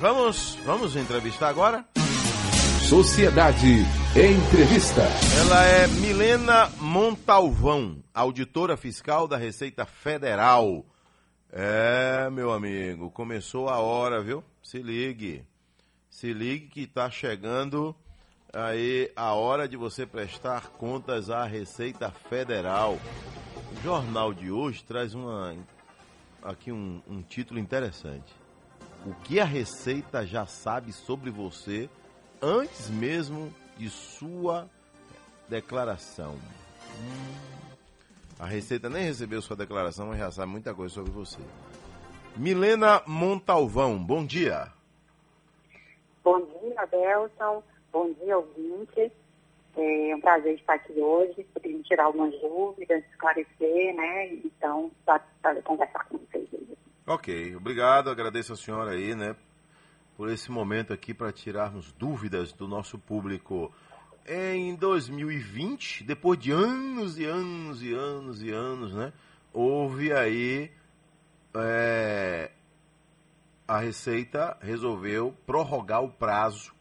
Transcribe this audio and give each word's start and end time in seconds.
Vamos, 0.00 0.54
vamos 0.64 0.94
entrevistar 0.94 1.48
agora? 1.48 1.84
Sociedade 2.88 3.84
Entrevista. 4.14 5.02
Ela 5.40 5.64
é 5.64 5.86
Milena 5.88 6.70
Montalvão, 6.80 8.02
auditora 8.14 8.76
fiscal 8.76 9.26
da 9.26 9.36
Receita 9.36 9.84
Federal. 9.84 10.86
É, 11.50 12.30
meu 12.30 12.52
amigo, 12.52 13.10
começou 13.10 13.68
a 13.68 13.78
hora, 13.78 14.22
viu? 14.22 14.44
Se 14.62 14.78
ligue. 14.78 15.44
Se 16.08 16.32
ligue 16.32 16.68
que 16.68 16.82
está 16.82 17.10
chegando 17.10 17.92
aí 18.52 19.10
a 19.16 19.34
hora 19.34 19.66
de 19.66 19.76
você 19.76 20.06
prestar 20.06 20.68
contas 20.78 21.28
à 21.28 21.44
Receita 21.44 22.08
Federal. 22.30 23.00
O 23.72 23.82
jornal 23.82 24.32
de 24.32 24.48
hoje 24.48 24.84
traz 24.84 25.12
uma 25.12 25.56
aqui 26.40 26.70
um, 26.70 27.02
um 27.08 27.20
título 27.20 27.58
interessante. 27.58 28.37
O 29.08 29.14
que 29.24 29.40
a 29.40 29.44
Receita 29.46 30.26
já 30.26 30.44
sabe 30.44 30.92
sobre 30.92 31.30
você 31.30 31.88
antes 32.42 32.90
mesmo 32.90 33.50
de 33.74 33.88
sua 33.88 34.68
declaração. 35.48 36.32
Hum, 36.32 37.74
a 38.38 38.44
Receita 38.44 38.90
nem 38.90 39.04
recebeu 39.04 39.40
sua 39.40 39.56
declaração, 39.56 40.08
mas 40.08 40.18
já 40.18 40.30
sabe 40.30 40.52
muita 40.52 40.74
coisa 40.74 40.92
sobre 40.92 41.10
você. 41.10 41.38
Milena 42.36 43.02
Montalvão, 43.06 43.96
bom 43.96 44.26
dia. 44.26 44.70
Bom 46.22 46.40
dia, 46.40 46.78
Adelson. 46.78 47.62
Bom 47.90 48.12
dia, 48.12 48.36
ouvinte. 48.36 49.10
É 49.74 50.14
um 50.14 50.20
prazer 50.20 50.54
estar 50.56 50.74
aqui 50.74 51.00
hoje, 51.00 51.44
poder 51.54 51.82
tirar 51.84 52.04
algumas 52.04 52.38
dúvidas, 52.42 53.02
esclarecer, 53.10 53.94
né? 53.94 54.34
Então, 54.34 54.90
para 55.06 55.62
conversar 55.62 56.04
com 56.10 56.18
vocês. 56.18 56.46
Ok, 57.10 57.56
obrigado, 57.56 58.10
agradeço 58.10 58.52
a 58.52 58.56
senhora 58.56 58.90
aí, 58.90 59.14
né, 59.14 59.34
por 60.14 60.28
esse 60.28 60.50
momento 60.50 60.92
aqui 60.92 61.14
para 61.14 61.32
tirarmos 61.32 61.90
dúvidas 61.92 62.52
do 62.52 62.68
nosso 62.68 62.98
público. 62.98 63.72
Em 64.26 64.74
2020, 64.74 66.04
depois 66.04 66.38
de 66.38 66.52
anos 66.52 67.18
e 67.18 67.24
anos 67.24 67.82
e 67.82 67.94
anos 67.94 68.42
e 68.42 68.50
anos, 68.50 68.92
né, 68.92 69.10
houve 69.54 70.12
aí 70.12 70.70
é, 71.54 72.50
a 73.66 73.78
Receita 73.78 74.58
resolveu 74.60 75.34
prorrogar 75.46 76.04
o 76.04 76.10
prazo 76.10 76.74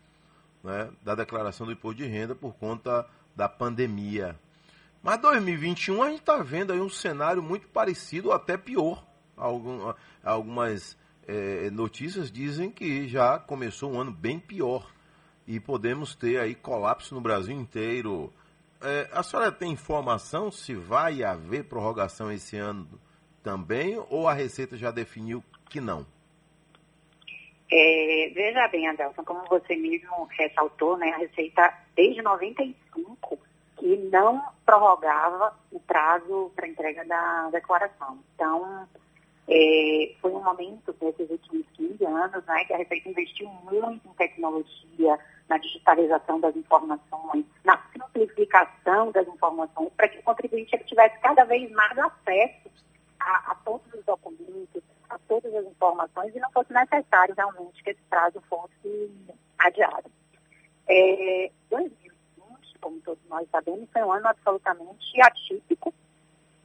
né, 0.62 0.90
da 1.04 1.16
declaração 1.16 1.66
do 1.66 1.72
imposto 1.72 2.04
de 2.04 2.06
renda 2.06 2.36
por 2.36 2.54
conta 2.56 3.08
da 3.34 3.48
pandemia. 3.48 4.38
Mas 5.02 5.22
2021 5.22 6.04
a 6.04 6.10
gente 6.10 6.20
está 6.20 6.38
vendo 6.40 6.74
aí 6.74 6.82
um 6.82 6.90
cenário 6.90 7.42
muito 7.42 7.66
parecido, 7.70 8.34
até 8.34 8.58
pior. 8.58 9.08
Algum, 9.38 9.94
algumas 10.28 10.98
é, 11.28 11.70
notícias 11.70 12.32
dizem 12.32 12.72
que 12.72 13.08
já 13.08 13.40
começou 13.40 13.92
um 13.92 14.00
ano 14.00 14.12
bem 14.12 14.40
pior 14.40 14.90
e 15.48 15.60
podemos 15.60 16.16
ter 16.16 16.40
aí 16.40 16.56
colapso 16.56 17.16
no 17.16 17.22
Brasil 17.22 17.56
inteiro. 17.56 18.34
É, 18.82 19.10
a 19.12 19.24
senhora 19.24 19.52
tem 19.52 19.72
informação 19.72 20.52
se 20.52 20.76
vai 20.76 21.24
haver 21.24 21.64
prorrogação 21.66 22.32
esse 22.32 22.58
ano 22.58 22.88
também 23.42 23.98
ou 24.10 24.28
a 24.28 24.34
Receita 24.34 24.76
já 24.78 24.92
definiu 24.92 25.44
que 25.70 25.80
não? 25.80 26.06
É, 27.70 28.32
veja 28.34 28.68
bem, 28.70 28.88
Adelson, 28.88 29.24
como 29.24 29.44
você 29.50 29.76
mesmo 29.76 30.28
ressaltou, 30.38 30.98
né, 30.98 31.10
a 31.10 31.18
Receita 31.18 31.74
desde 31.96 32.22
95 32.22 33.38
que 33.78 33.98
não 34.12 34.42
prorrogava 34.66 35.54
o 35.72 35.80
prazo 35.80 36.52
para 36.56 36.68
entrega 36.68 37.06
da 37.06 37.50
declaração. 37.52 38.18
Então, 38.34 38.88
é, 39.50 40.14
foi 40.22 40.32
um 40.32 40.44
momento 40.44 40.94
nesses 41.02 41.30
últimos 41.30 41.66
15 41.74 42.06
anos 42.06 42.46
né, 42.46 42.66
que 42.66 42.74
a 42.74 42.78
Receita 42.78 43.10
investiu 43.10 43.48
muito 43.48 44.06
em 44.06 44.14
tecnologia, 44.16 45.18
na 45.48 45.58
digitalização 45.58 46.40
das 46.42 46.56
informações, 46.56 47.46
na 47.64 47.82
simplificação 47.94 49.12
das 49.12 49.26
informações, 49.28 49.90
para 49.96 50.10
que 50.10 50.20
o 50.20 50.24
contribuinte 50.24 50.78
tivesse 50.86 51.18
cada 51.20 51.46
vez 51.46 51.72
mais 51.72 51.98
acesso 51.98 52.70
a, 53.20 53.52
a, 53.52 53.56
todos 53.64 53.94
os 53.94 54.04
documentos, 54.04 54.84
a 55.10 55.18
todas 55.20 55.54
as 55.56 55.66
informações 55.66 56.36
e 56.36 56.40
não 56.40 56.52
fosse 56.52 56.74
necessário 56.74 57.34
realmente 57.34 57.82
que 57.82 57.92
esse 57.92 58.02
prazo 58.10 58.42
fosse 58.50 59.12
adiado. 59.58 60.12
É, 60.90 61.50
2020, 61.70 62.80
como 62.82 63.00
todos 63.00 63.24
nós 63.30 63.48
sabemos, 63.50 63.90
foi 63.94 64.04
um 64.04 64.12
ano 64.12 64.28
absolutamente 64.28 65.22
atípico 65.22 65.94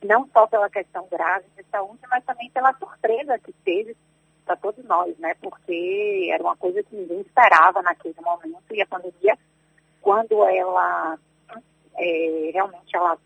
não 0.02 0.28
só 0.32 0.46
pela 0.46 0.68
questão 0.68 1.06
grave 1.10 1.46
de 1.56 1.64
saúde, 1.70 2.00
mas 2.08 2.24
também 2.24 2.50
pela 2.50 2.74
surpresa 2.74 3.38
que 3.38 3.52
teve 3.64 3.96
para 4.44 4.56
todos 4.56 4.84
nós, 4.84 5.16
né? 5.18 5.34
Porque 5.40 6.28
era 6.32 6.42
uma 6.42 6.56
coisa 6.56 6.82
que 6.82 6.96
ninguém 6.96 7.20
esperava 7.20 7.80
naquele 7.82 8.20
momento 8.20 8.62
e 8.72 8.82
a 8.82 8.86
pandemia, 8.86 9.38
quando 10.00 10.44
ela 10.44 11.18
é, 11.96 12.50
realmente 12.52 12.96
ela 12.96 13.16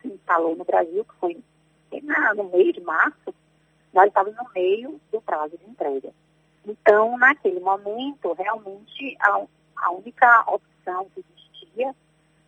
se 0.00 0.08
instalou 0.08 0.54
no 0.54 0.64
Brasil, 0.64 1.04
que 1.04 1.14
foi 1.16 1.42
no 2.34 2.44
mês 2.50 2.74
de 2.74 2.80
março, 2.80 3.34
nós 3.92 4.06
estávamos 4.08 4.36
no 4.36 4.48
meio 4.54 5.00
do 5.10 5.20
prazo 5.20 5.56
de 5.56 5.70
entrega. 5.70 6.10
Então, 6.64 7.16
naquele 7.16 7.60
momento, 7.60 8.32
realmente, 8.34 9.16
a, 9.20 9.42
a 9.76 9.90
única 9.92 10.44
opção 10.48 11.08
que 11.14 11.24
existia 11.24 11.94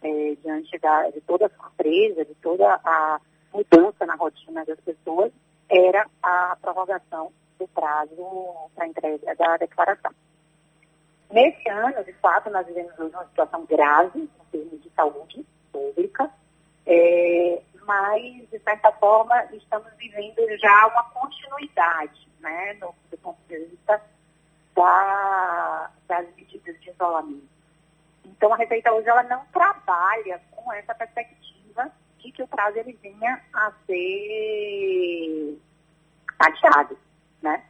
é, 0.03 0.37
diante 0.43 0.79
da, 0.79 1.11
de 1.11 1.21
toda 1.23 1.47
a 1.47 1.51
surpresa, 1.51 2.25
de 2.25 2.35
toda 2.37 2.81
a 2.85 3.21
mudança 3.53 4.07
na 4.07 4.15
rotina 4.15 4.65
das 4.65 4.81
pessoas 4.81 5.33
era 5.69 6.07
a 6.23 6.57
prorrogação 6.61 7.33
do 7.59 7.69
prazo 7.69 8.71
para 8.75 8.87
entrega 8.87 9.35
da 9.35 9.57
declaração. 9.57 10.13
Nesse 11.31 11.69
ano, 11.69 12.03
de 12.05 12.13
fato, 12.15 12.49
nós 12.51 12.67
vivemos 12.67 12.99
uma 12.99 13.25
situação 13.27 13.65
grave 13.67 14.21
em 14.21 14.45
termos 14.51 14.83
de 14.83 14.91
saúde 14.91 15.45
pública, 15.71 16.31
é, 16.87 17.61
mas, 17.85 18.49
de 18.51 18.59
certa 18.61 18.91
forma, 18.93 19.45
estamos 19.53 19.93
vivendo 19.99 20.41
já 20.59 20.87
uma 20.87 21.05
continuidade, 21.11 22.29
né, 22.41 22.75
no, 22.81 22.95
do 23.11 23.19
ponto 23.19 23.39
de 23.47 23.59
vista 23.59 24.01
da, 24.75 25.91
das 26.07 26.27
medidas 26.35 26.81
de 26.81 26.91
isolamento. 26.91 27.49
Então, 28.25 28.53
a 28.53 28.57
Receita 28.57 28.93
hoje 28.93 29.09
ela 29.09 29.23
não 29.25 29.45
trabalha 29.47 30.41
com 30.51 30.73
essa 30.73 30.95
perspectiva 30.95 31.38
que 32.39 32.43
o 32.45 32.47
prazo 32.47 32.79
ele 32.79 32.97
vinha 33.03 33.43
a 33.53 33.73
ser 33.85 35.59
adiado, 36.39 36.97
né? 37.43 37.65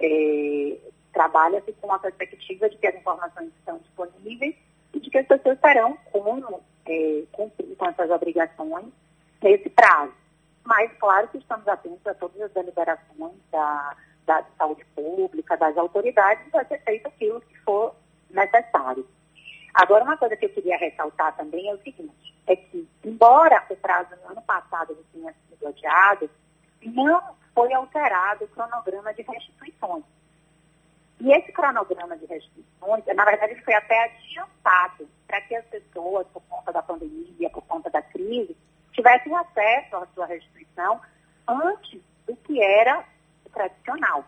É, 0.00 0.78
Trabalha-se 1.12 1.72
com 1.74 1.92
a 1.92 1.98
perspectiva 1.98 2.68
de 2.68 2.76
que 2.78 2.86
as 2.86 2.96
informações 2.96 3.52
estão 3.58 3.78
disponíveis 3.78 4.56
e 4.94 4.98
de 4.98 5.10
que 5.10 5.18
as 5.18 5.26
pessoas 5.26 5.60
terão 5.60 5.96
como 6.10 6.60
é, 6.86 7.22
cumprir 7.30 7.76
com 7.76 7.86
essas 7.86 8.10
obrigações 8.10 8.86
nesse 9.40 9.68
prazo. 9.70 10.12
Mas, 10.64 10.90
claro 10.98 11.28
que 11.28 11.38
estamos 11.38 11.68
atentos 11.68 12.04
a 12.06 12.14
todas 12.14 12.40
as 12.40 12.50
deliberações 12.50 13.36
da, 13.52 13.94
da 14.26 14.42
saúde 14.58 14.84
pública, 14.96 15.56
das 15.56 15.76
autoridades, 15.76 16.50
vai 16.50 16.64
ser 16.64 16.82
feito 16.82 17.06
aquilo 17.06 17.40
que 17.42 17.58
for 17.60 17.94
necessário. 18.30 19.06
Agora, 19.74 20.04
uma 20.04 20.16
coisa 20.16 20.36
que 20.36 20.46
eu 20.46 20.50
queria 20.50 20.78
ressaltar 20.78 21.34
também 21.36 21.68
é 21.68 21.74
o 21.74 21.82
seguinte, 21.82 22.34
é 22.46 22.54
que, 22.54 22.88
embora 23.04 23.64
o 23.68 23.76
prazo 23.76 24.10
no 24.22 24.30
ano 24.30 24.42
passado 24.42 24.96
tenha 25.12 25.34
sido 25.48 25.66
adiado, 25.66 26.30
não 26.84 27.34
foi 27.52 27.72
alterado 27.72 28.44
o 28.44 28.48
cronograma 28.48 29.12
de 29.12 29.22
restituições. 29.22 30.04
E 31.20 31.32
esse 31.32 31.50
cronograma 31.52 32.16
de 32.16 32.26
restituições, 32.26 33.04
na 33.16 33.24
verdade, 33.24 33.52
ele 33.52 33.62
foi 33.62 33.74
até 33.74 34.04
adiantado 34.04 35.08
para 35.26 35.40
que 35.40 35.56
as 35.56 35.64
pessoas, 35.66 36.26
por 36.28 36.42
conta 36.42 36.72
da 36.72 36.82
pandemia, 36.82 37.50
por 37.50 37.62
conta 37.62 37.90
da 37.90 38.02
crise, 38.02 38.56
tivessem 38.92 39.34
acesso 39.34 39.96
à 39.96 40.06
sua 40.14 40.26
restituição 40.26 41.00
antes 41.48 42.00
do 42.26 42.36
que 42.36 42.62
era 42.62 43.04
tradicional. 43.52 44.24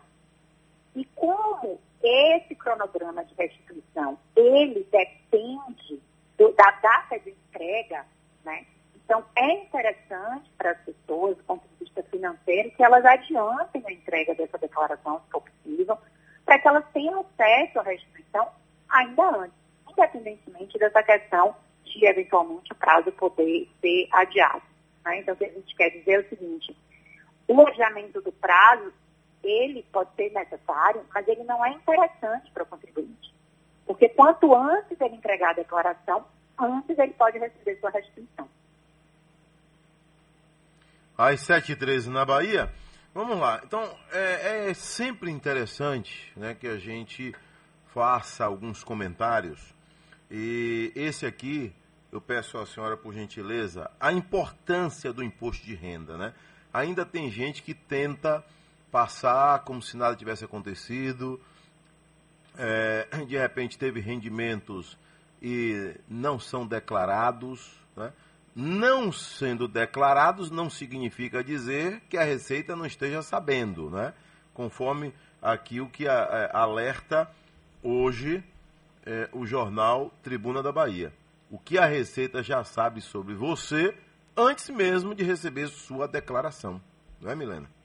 E 0.95 1.05
como 1.15 1.79
esse 2.01 2.55
cronograma 2.55 3.23
de 3.25 3.33
restituição, 3.35 4.17
ele 4.35 4.87
depende 4.91 6.01
do, 6.37 6.51
da 6.53 6.71
data 6.71 7.19
de 7.19 7.31
entrega, 7.31 8.05
né? 8.43 8.65
Então, 9.03 9.23
é 9.35 9.51
interessante 9.53 10.51
para 10.57 10.71
as 10.71 10.79
pessoas, 10.81 11.37
do 11.37 11.43
ponto 11.45 11.65
de 11.67 11.85
vista 11.85 12.03
financeiro, 12.03 12.71
que 12.71 12.83
elas 12.83 13.05
adiantem 13.05 13.81
a 13.85 13.91
entrega 13.91 14.35
dessa 14.35 14.57
declaração, 14.57 15.21
se 15.21 15.31
for 15.31 15.41
possível, 15.41 15.97
para 16.45 16.59
que 16.59 16.67
elas 16.67 16.85
tenham 16.91 17.21
acesso 17.21 17.79
à 17.79 17.83
restituição 17.83 18.49
ainda 18.89 19.23
antes, 19.37 19.57
independentemente 19.89 20.77
dessa 20.77 21.01
questão 21.03 21.55
de, 21.85 22.05
eventualmente, 22.05 22.71
o 22.73 22.75
prazo 22.75 23.11
poder 23.13 23.69
ser 23.79 24.07
adiado. 24.11 24.63
Né? 25.05 25.19
Então, 25.19 25.33
o 25.33 25.37
que 25.37 25.45
a 25.45 25.49
gente 25.49 25.75
quer 25.75 25.89
dizer 25.89 26.11
é 26.11 26.19
o 26.19 26.29
seguinte, 26.29 26.77
o 27.47 27.61
adiamento 27.65 28.21
do 28.21 28.31
prazo, 28.33 28.93
ele 29.43 29.83
pode 29.91 30.13
ser 30.15 30.31
necessário, 30.31 31.05
mas 31.13 31.27
ele 31.27 31.43
não 31.43 31.63
é 31.65 31.71
interessante 31.71 32.51
para 32.51 32.63
o 32.63 32.65
contribuinte. 32.65 33.33
Porque 33.85 34.09
quanto 34.09 34.53
antes 34.55 34.99
ele 34.99 35.15
entregar 35.15 35.51
a 35.51 35.53
declaração, 35.53 36.25
antes 36.59 36.97
ele 36.97 37.13
pode 37.13 37.37
receber 37.37 37.79
sua 37.79 37.89
restituição. 37.89 38.47
Às 41.17 41.41
7h13 41.41 42.07
na 42.07 42.25
Bahia, 42.25 42.71
vamos 43.13 43.39
lá. 43.39 43.61
Então, 43.63 43.81
é, 44.11 44.69
é, 44.69 44.73
sempre 44.73 45.31
interessante 45.31 46.31
né, 46.35 46.53
que 46.53 46.67
a 46.67 46.77
gente 46.77 47.33
faça 47.93 48.45
alguns 48.45 48.83
comentários. 48.83 49.73
E 50.29 50.91
esse 50.95 51.25
aqui, 51.25 51.73
eu 52.11 52.21
peço 52.21 52.57
à 52.57 52.65
senhora, 52.65 52.97
por 52.97 53.13
gentileza, 53.13 53.89
a 53.99 54.11
importância 54.11 55.11
do 55.11 55.23
imposto 55.23 55.65
de 55.65 55.73
renda, 55.73 56.17
né? 56.17 56.33
Ainda 56.73 57.05
tem 57.05 57.31
gente 57.31 57.63
que 57.63 57.73
tenta 57.73 58.45
passar 58.91 59.59
como 59.63 59.81
se 59.81 59.97
nada 59.97 60.15
tivesse 60.15 60.45
acontecido, 60.45 61.39
é, 62.57 63.07
de 63.27 63.37
repente 63.37 63.77
teve 63.77 63.99
rendimentos 63.99 64.97
e 65.41 65.95
não 66.07 66.39
são 66.39 66.65
declarados, 66.65 67.79
né? 67.95 68.11
Não 68.55 69.11
sendo 69.11 69.67
declarados 69.67 70.49
não 70.49 70.67
significa 70.67 71.43
dizer 71.43 72.01
que 72.09 72.17
a 72.17 72.23
Receita 72.23 72.75
não 72.75 72.87
esteja 72.87 73.21
sabendo, 73.21 73.91
né? 73.91 74.13
Conforme 74.51 75.13
aqui 75.39 75.79
o 75.79 75.87
que 75.87 76.07
a, 76.07 76.49
a, 76.51 76.61
alerta 76.61 77.29
hoje 77.83 78.43
é, 79.05 79.29
o 79.31 79.45
jornal 79.45 80.11
Tribuna 80.23 80.63
da 80.63 80.71
Bahia. 80.71 81.13
O 81.51 81.59
que 81.59 81.77
a 81.77 81.85
Receita 81.85 82.41
já 82.41 82.63
sabe 82.63 82.99
sobre 82.99 83.35
você 83.35 83.95
antes 84.35 84.69
mesmo 84.69 85.13
de 85.13 85.23
receber 85.23 85.67
sua 85.67 86.07
declaração. 86.07 86.81
Não 87.21 87.29
é, 87.29 87.35
Milena? 87.35 87.76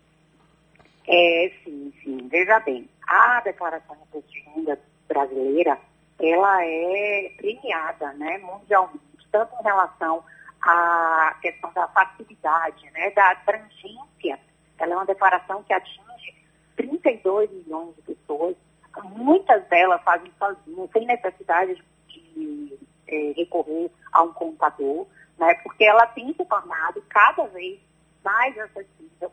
É, 1.07 1.53
sim, 1.65 1.93
sim. 2.03 2.29
Veja 2.29 2.61
bem, 2.61 2.89
a 3.07 3.41
declaração 3.41 3.97
de 4.13 4.19
imposto 4.41 4.83
brasileira, 5.09 5.79
ela 6.21 6.65
é 6.65 7.33
premiada 7.37 8.13
né, 8.15 8.39
mundialmente, 8.39 9.01
tanto 9.31 9.55
em 9.61 9.65
relação 9.65 10.25
à 10.63 11.37
questão 11.41 11.73
da 11.73 11.89
facilidade, 11.89 12.91
né, 12.93 13.11
da 13.11 13.31
abrangência. 13.31 14.39
Ela 14.79 14.93
é 14.93 14.97
uma 14.97 15.07
declaração 15.07 15.63
que 15.65 15.73
atinge 15.73 16.35
32 16.77 17.51
milhões 17.51 17.95
de 17.97 18.03
pessoas, 18.03 18.57
muitas 19.03 19.65
delas 19.69 20.03
fazem 20.03 20.33
sozinhas, 20.39 20.91
sem 20.93 21.07
necessidade 21.07 21.83
de 22.09 22.79
é, 23.09 23.33
recorrer 23.37 23.91
a 24.13 24.23
um 24.23 24.33
contador, 24.33 25.07
né, 25.39 25.55
porque 25.63 25.85
ela 25.85 26.07
tem 26.07 26.33
se 26.35 26.45
tornado 26.45 27.03
cada 27.09 27.45
vez 27.49 27.81
mais 28.25 28.57
acessível 28.59 29.33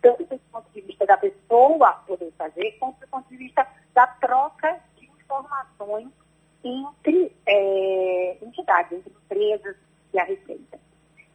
tanto 0.00 0.24
do 0.24 0.38
ponto 0.50 0.70
de 0.72 0.80
vista 0.80 1.06
da 1.06 1.16
pessoa 1.16 1.92
poder 2.06 2.32
fazer, 2.36 2.72
quanto 2.78 3.00
do 3.00 3.08
ponto 3.08 3.28
de 3.28 3.36
vista 3.36 3.66
da 3.94 4.06
troca 4.06 4.80
de 4.96 5.06
informações 5.06 6.08
entre 6.64 7.32
é, 7.46 8.38
entidades, 8.42 8.92
entre 8.92 9.12
empresas 9.12 9.76
e 10.12 10.18
a 10.18 10.24
Receita. 10.24 10.78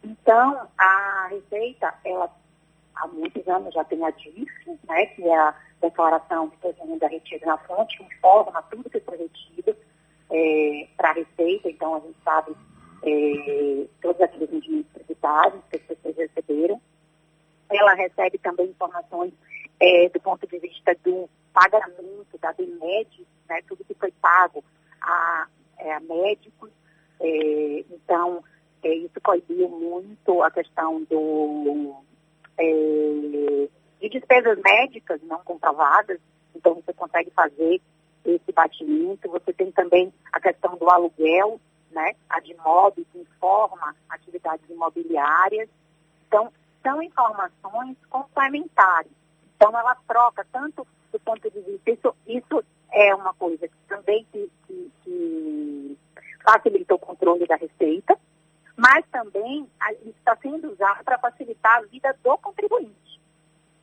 Então, 0.02 0.68
a 0.78 1.28
Receita, 1.30 1.94
ela 2.04 2.30
há 2.94 3.06
muitos 3.08 3.46
anos 3.48 3.74
já 3.74 3.84
tem 3.84 4.04
a 4.04 4.10
DIF, 4.10 4.78
né, 4.88 5.06
que 5.06 5.22
é 5.22 5.36
a 5.36 5.54
declaração 5.80 6.48
de 6.48 6.56
todo 6.58 6.86
mundo 6.86 7.06
retida 7.06 7.46
na 7.46 7.58
fonte, 7.58 7.96
que 7.96 8.04
informa 8.04 8.62
tudo 8.70 8.88
que 8.88 9.00
foi 9.00 9.18
retido 9.18 9.76
é, 10.30 10.88
para 10.96 11.10
a 11.10 11.12
Receita, 11.12 11.68
então 11.68 11.96
a 11.96 12.00
gente 12.00 12.18
sabe 12.24 12.56
é, 13.02 13.86
todos 14.00 14.20
aqueles 14.20 14.50
rendimentos 14.50 14.92
tributários 14.92 15.62
que 15.70 15.76
as 15.76 15.82
pessoas 15.82 16.16
receberam 16.16 16.80
ela 17.76 17.94
recebe 17.94 18.38
também 18.38 18.66
informações 18.66 19.32
é, 19.80 20.08
do 20.08 20.20
ponto 20.20 20.46
de 20.46 20.58
vista 20.58 20.96
do 21.04 21.28
pagamento 21.52 22.38
da 22.40 22.52
BMED, 22.52 23.26
né, 23.48 23.60
tudo 23.68 23.84
que 23.84 23.94
foi 23.94 24.12
pago 24.20 24.62
a, 25.00 25.46
é, 25.78 25.92
a 25.92 26.00
médicos. 26.00 26.70
É, 27.20 27.84
então, 27.90 28.44
é, 28.82 28.94
isso 28.94 29.20
coibiu 29.22 29.68
muito 29.68 30.42
a 30.42 30.50
questão 30.50 31.02
do, 31.04 31.96
é, 32.58 33.68
de 34.00 34.08
despesas 34.08 34.58
médicas 34.58 35.20
não 35.22 35.38
comprovadas. 35.40 36.20
Então, 36.54 36.74
você 36.74 36.92
consegue 36.92 37.30
fazer 37.30 37.80
esse 38.24 38.52
batimento. 38.52 39.30
Você 39.30 39.52
tem 39.52 39.70
também 39.72 40.12
a 40.32 40.40
questão 40.40 40.76
do 40.76 40.88
aluguel, 40.88 41.60
né? 41.90 42.14
A 42.28 42.40
DIMOB 42.40 43.06
que 43.12 43.18
informa 43.18 43.94
atividades 44.08 44.68
imobiliárias. 44.68 45.68
Então, 46.26 46.52
são 46.86 47.02
informações 47.02 47.96
complementares. 48.08 49.10
Então, 49.56 49.76
ela 49.76 49.96
troca 50.06 50.46
tanto 50.52 50.86
do 51.12 51.18
ponto 51.18 51.50
de 51.50 51.60
vista, 51.60 51.90
isso, 51.90 52.16
isso 52.28 52.64
é 52.92 53.12
uma 53.12 53.34
coisa 53.34 53.66
que 53.66 53.74
também 53.88 54.24
que, 54.30 54.48
que, 54.66 54.92
que 55.02 55.98
facilita 56.44 56.94
o 56.94 56.98
controle 56.98 57.44
da 57.44 57.56
receita, 57.56 58.16
mas 58.76 59.04
também 59.10 59.68
está 60.04 60.36
sendo 60.36 60.70
usado 60.70 61.02
para 61.02 61.18
facilitar 61.18 61.78
a 61.78 61.82
vida 61.82 62.16
do 62.22 62.38
contribuinte. 62.38 63.20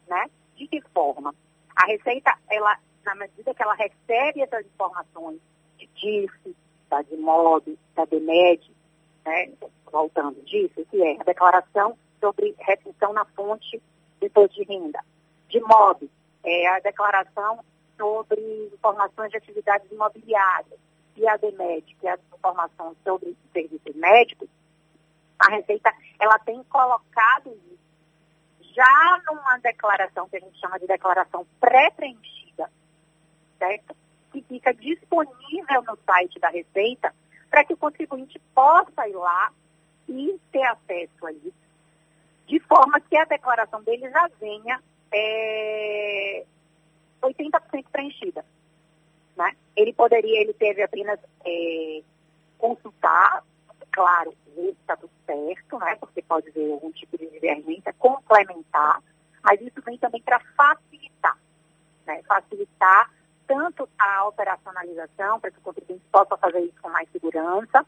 Né? 0.08 0.30
De 0.56 0.68
que 0.68 0.82
forma? 0.94 1.36
A 1.76 1.86
Receita, 1.88 2.38
ela, 2.50 2.78
na 3.04 3.16
medida 3.16 3.54
que 3.54 3.64
ela 3.64 3.74
recebe 3.74 4.42
essas 4.42 4.66
informações 4.66 5.40
de 5.78 5.88
DIF, 5.88 6.56
da 6.90 7.02
DIMOB, 7.02 7.78
da 7.96 8.06
DEMED, 8.06 8.72
né? 9.26 9.52
voltando 9.92 10.40
disso, 10.44 10.86
que 10.90 11.02
é 11.02 11.20
a 11.20 11.24
declaração 11.24 11.98
sobre 12.24 12.56
retenção 12.58 13.12
na 13.12 13.26
fonte 13.26 13.84
de 14.22 14.28
imposto 14.28 14.56
de 14.56 14.64
renda. 14.64 15.04
De 15.50 15.60
MOB, 15.60 16.10
é 16.46 16.68
a 16.70 16.80
declaração 16.80 17.60
sobre 17.98 18.40
informações 18.74 19.30
de 19.30 19.38
atividades 19.38 19.92
imobiliárias. 19.92 20.80
E 21.18 21.28
a 21.28 21.36
DEMED, 21.36 21.96
que 22.00 22.08
é 22.08 22.14
a 22.14 22.20
informação 22.34 22.96
sobre 23.04 23.36
serviços 23.52 23.94
médicos, 23.96 24.48
a 25.38 25.52
Receita 25.52 25.94
ela 26.18 26.40
tem 26.40 26.64
colocado 26.64 27.50
isso 27.50 28.74
já 28.74 29.22
numa 29.28 29.58
declaração 29.58 30.28
que 30.30 30.38
a 30.38 30.40
gente 30.40 30.58
chama 30.60 30.80
de 30.80 30.88
declaração 30.88 31.46
pré-preenchida, 31.60 32.72
certo? 33.60 33.96
Que 34.32 34.42
fica 34.44 34.74
disponível 34.74 35.84
no 35.84 35.98
site 36.06 36.40
da 36.40 36.50
Receita 36.50 37.14
para 37.50 37.66
que 37.66 37.74
o 37.74 37.78
contribuinte 37.78 38.40
possa 38.56 39.08
ir 39.08 39.14
lá 39.14 39.52
e 40.08 40.40
ter 40.52 40.66
acesso 40.66 41.28
a 41.28 41.32
isso 41.34 41.63
de 42.48 42.60
forma 42.62 43.00
que 43.02 43.18
a 43.18 43.26
declaração 43.26 43.82
dele 43.84 44.10
já 44.10 44.30
venha 44.40 44.82
é, 45.12 46.46
80% 47.22 47.86
preenchida. 47.92 48.46
Né? 49.36 49.56
Ele 49.76 49.94
poderia, 49.94 50.42
ele 50.42 50.54
teve 50.54 50.84
apenas 50.84 51.20
é, 51.46 52.02
consultar, 52.58 53.44
claro, 53.92 54.34
ver 54.56 54.72
se 54.74 54.78
está 54.82 54.96
tudo 54.96 55.12
certo, 55.26 55.80
né? 55.80 55.96
porque 55.96 56.22
pode 56.22 56.50
haver 56.50 56.72
algum 56.72 56.92
tipo 56.92 57.18
de 57.18 57.30
divergência, 57.30 57.94
complementar, 57.98 59.02
mas 59.44 59.62
isso 59.62 59.82
vem 59.86 59.98
também 59.98 60.22
para 60.22 60.40
facilitar, 60.56 61.38
né? 62.06 62.22
facilitar 62.24 63.12
tanto 63.48 63.90
a 64.00 64.28
operacionalização, 64.28 65.40
para 65.40 65.52
que 65.52 65.58
o 65.58 65.62
contribuinte 65.62 66.04
possa 66.12 66.38
fazer 66.38 66.62
isso 66.62 66.82
com 66.82 66.90
mais 66.90 67.10
segurança, 67.12 67.86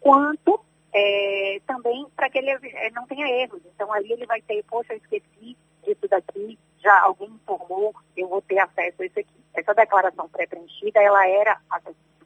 quanto 0.00 0.60
é, 0.92 1.60
também 1.66 2.06
para 2.16 2.30
que 2.30 2.38
ele 2.38 2.50
é, 2.50 2.90
não 2.90 3.06
tenha 3.06 3.26
erros. 3.42 3.60
Então 3.74 3.92
ali 3.92 4.12
ele 4.12 4.26
vai 4.26 4.40
ter, 4.42 4.62
poxa, 4.64 4.92
eu 4.92 4.98
esqueci 4.98 5.56
disso 5.84 6.08
daqui, 6.08 6.58
já 6.78 7.00
alguém 7.02 7.28
informou, 7.28 7.94
eu 8.16 8.28
vou 8.28 8.42
ter 8.42 8.58
acesso 8.58 9.02
a 9.02 9.06
isso 9.06 9.18
aqui. 9.18 9.38
Essa 9.54 9.74
declaração 9.74 10.28
pré-preenchida, 10.28 11.00
ela 11.00 11.26
era 11.26 11.60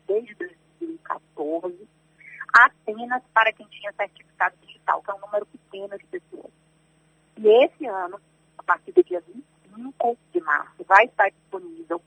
desde 0.06 0.34
2014, 0.34 1.88
apenas 2.52 3.22
para 3.32 3.52
quem 3.52 3.66
tinha 3.66 3.92
certificado 3.92 4.56
digital, 4.66 5.02
que 5.02 5.10
é 5.10 5.14
um 5.14 5.20
número 5.20 5.46
pequeno 5.46 5.96
de 5.98 6.04
pessoas. 6.06 6.52
E 7.38 7.64
esse 7.64 7.86
ano, 7.86 8.20
a 8.58 8.62
partir 8.62 8.92
do 8.92 9.02
dia 9.02 9.22
25 9.22 10.18
de 10.32 10.40
março, 10.40 10.84
vai 10.84 11.06
estar 11.06 11.30
disponível 11.30 12.02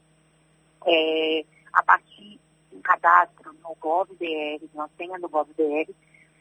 é, 0.86 1.46
a 1.74 1.84
partir 1.84 2.40
do 2.72 2.80
cadastro 2.82 3.54
no 3.54 3.76
GovBR, 3.82 4.70
nós 4.74 4.92
senha 4.98 5.18
no 5.18 5.28
GovBR, 5.28 5.94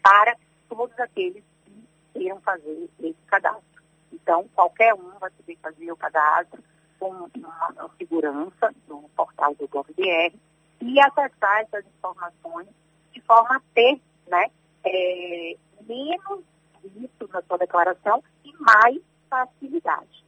para 0.04 0.36
todos 0.68 0.98
aqueles 1.00 1.42
que 1.64 1.72
queiram 2.12 2.38
fazer 2.42 2.90
esse 3.00 3.16
cadastro. 3.26 3.82
Então, 4.12 4.46
qualquer 4.54 4.92
um 4.92 5.18
vai 5.18 5.30
poder 5.30 5.56
fazer 5.62 5.90
o 5.90 5.96
cadastro 5.96 6.62
com 7.00 7.10
uma, 7.10 7.90
segurança 7.96 8.70
no 8.86 9.08
portal 9.16 9.54
do 9.54 9.66
GovBR 9.66 10.38
e 10.82 11.00
acessar 11.00 11.62
essas 11.62 11.86
informações 11.86 12.68
de 13.12 13.20
forma 13.22 13.56
a 13.56 13.60
ter 13.74 13.98
né, 14.28 14.50
é, 14.84 15.56
menos 15.88 16.44
isso 16.84 17.28
na 17.32 17.42
sua 17.42 17.56
declaração 17.56 18.22
e 18.44 18.52
mais 18.58 19.00
facilidade. 19.30 20.22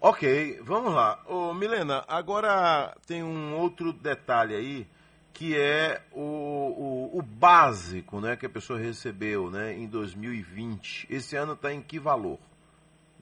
Ok, 0.00 0.60
vamos 0.62 0.94
lá. 0.94 1.20
Ô, 1.26 1.52
Milena, 1.52 2.04
agora 2.06 2.96
tem 3.06 3.24
um 3.24 3.58
outro 3.58 3.92
detalhe 3.92 4.54
aí 4.54 4.95
que 5.36 5.54
é 5.54 6.00
o, 6.12 6.22
o, 6.22 7.18
o, 7.18 7.22
básico 7.22 8.22
né, 8.22 8.36
que 8.36 8.46
a 8.46 8.48
pessoa 8.48 8.78
recebeu 8.78 9.50
né, 9.50 9.74
em 9.74 9.86
2020. 9.86 11.06
Esse 11.10 11.36
ano 11.36 11.52
está 11.52 11.74
em 11.74 11.82
que 11.82 11.98
valor? 11.98 12.38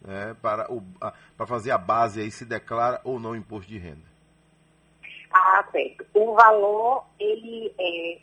Né, 0.01 0.37
para, 0.41 0.73
o, 0.73 0.81
para 1.37 1.45
fazer 1.45 1.73
a 1.73 1.79
base 1.79 2.21
aí, 2.21 2.31
se 2.31 2.45
declara 2.45 3.01
ou 3.03 3.19
não 3.19 3.35
imposto 3.35 3.69
de 3.69 3.79
renda? 3.79 4.07
Ah, 5.33 5.67
certo. 5.73 6.07
O 6.15 6.35
valor, 6.35 7.05
ele 7.19 7.75
é 7.81 8.21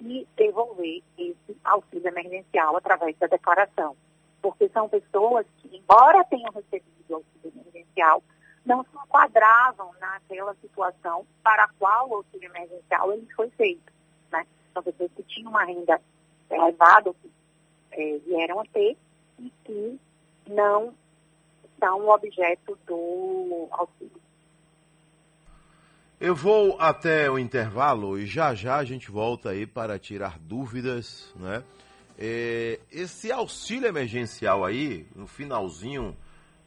e 0.00 0.26
devolver 0.36 1.02
esse 1.16 1.56
auxílio 1.64 2.08
emergencial 2.08 2.76
através 2.76 3.16
da 3.16 3.26
declaração. 3.26 3.96
Porque 4.42 4.68
são 4.68 4.88
pessoas 4.88 5.46
que, 5.58 5.76
embora 5.76 6.24
tenham 6.24 6.52
recebido 6.52 7.04
o 7.08 7.14
auxílio 7.14 7.52
emergencial, 7.60 8.22
não 8.66 8.82
se 8.82 8.90
enquadravam 8.96 9.92
naquela 10.00 10.54
situação 10.56 11.24
para 11.42 11.64
a 11.64 11.68
qual 11.78 12.10
o 12.10 12.14
auxílio 12.16 12.50
emergencial 12.50 13.12
ele 13.12 13.26
foi 13.34 13.48
feito. 13.50 13.92
Né? 14.30 14.44
São 14.74 14.82
pessoas 14.82 15.10
que 15.14 15.22
tinham 15.22 15.50
uma 15.50 15.64
renda 15.64 16.00
elevada, 16.50 17.14
que 17.14 17.30
é, 17.92 18.18
vieram 18.18 18.60
a 18.60 18.64
ter, 18.66 18.96
e 19.38 19.52
que 19.64 20.00
não 20.48 20.92
são 21.78 22.08
objeto 22.08 22.76
do 22.86 23.68
auxílio. 23.70 24.20
Eu 26.18 26.34
vou 26.34 26.76
até 26.80 27.30
o 27.30 27.38
intervalo 27.38 28.18
e 28.18 28.26
já 28.26 28.54
já 28.54 28.76
a 28.76 28.84
gente 28.84 29.10
volta 29.10 29.50
aí 29.50 29.66
para 29.66 29.98
tirar 29.98 30.38
dúvidas, 30.38 31.32
né? 31.36 31.62
É, 32.18 32.80
esse 32.90 33.30
auxílio 33.30 33.86
emergencial 33.86 34.64
aí, 34.64 35.06
no 35.14 35.26
finalzinho, 35.26 36.16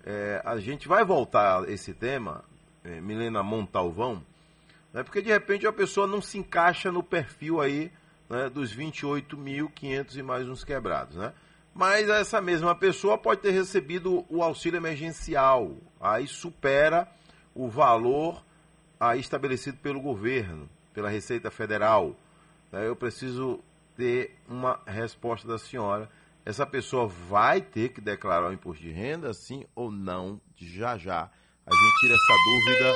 é, 0.10 0.42
a 0.44 0.58
gente 0.58 0.88
vai 0.88 1.06
voltar 1.06 1.64
a 1.64 1.72
esse 1.72 1.94
tema, 1.94 2.44
é, 2.84 3.00
Milena 3.00 3.44
Montalvão, 3.44 4.24
né? 4.92 5.04
porque 5.04 5.22
de 5.22 5.30
repente 5.30 5.68
a 5.68 5.72
pessoa 5.72 6.08
não 6.08 6.20
se 6.20 6.40
encaixa 6.40 6.92
no 6.92 7.04
perfil 7.04 7.62
aí 7.62 7.92
né, 8.28 8.50
dos 8.50 8.76
28.500 8.76 10.16
e 10.16 10.24
mais 10.24 10.50
uns 10.50 10.64
quebrados, 10.64 11.16
né? 11.16 11.32
Mas 11.76 12.10
essa 12.10 12.42
mesma 12.42 12.74
pessoa 12.74 13.20
pode 13.20 13.42
ter 13.42 13.52
recebido 13.52 14.26
o 14.28 14.42
auxílio 14.42 14.78
emergencial, 14.78 15.78
aí 16.02 16.26
supera 16.26 17.08
o 17.54 17.70
valor 17.70 18.44
aí 19.00 19.20
estabelecido 19.20 19.78
pelo 19.78 20.02
governo, 20.02 20.68
pela 20.92 21.10
Receita 21.10 21.52
Federal. 21.52 22.16
Né? 22.72 22.88
Eu 22.88 22.96
preciso 22.96 23.60
ter 23.96 24.36
uma 24.48 24.80
resposta 24.88 25.48
da 25.48 25.60
senhora. 25.60 26.10
Essa 26.50 26.66
pessoa 26.66 27.06
vai 27.06 27.62
ter 27.62 27.90
que 27.90 28.02
declarar 28.02 28.50
o 28.50 28.54
imposto 28.54 28.82
de 28.82 28.90
renda, 28.90 29.32
sim 29.36 29.66
ou 29.76 29.92
não? 29.92 30.42
Já 30.58 30.98
já. 30.98 31.30
A 31.64 31.76
gente 31.76 32.00
tira 32.00 32.16
essa 32.16 32.34
dúvida, 32.44 32.94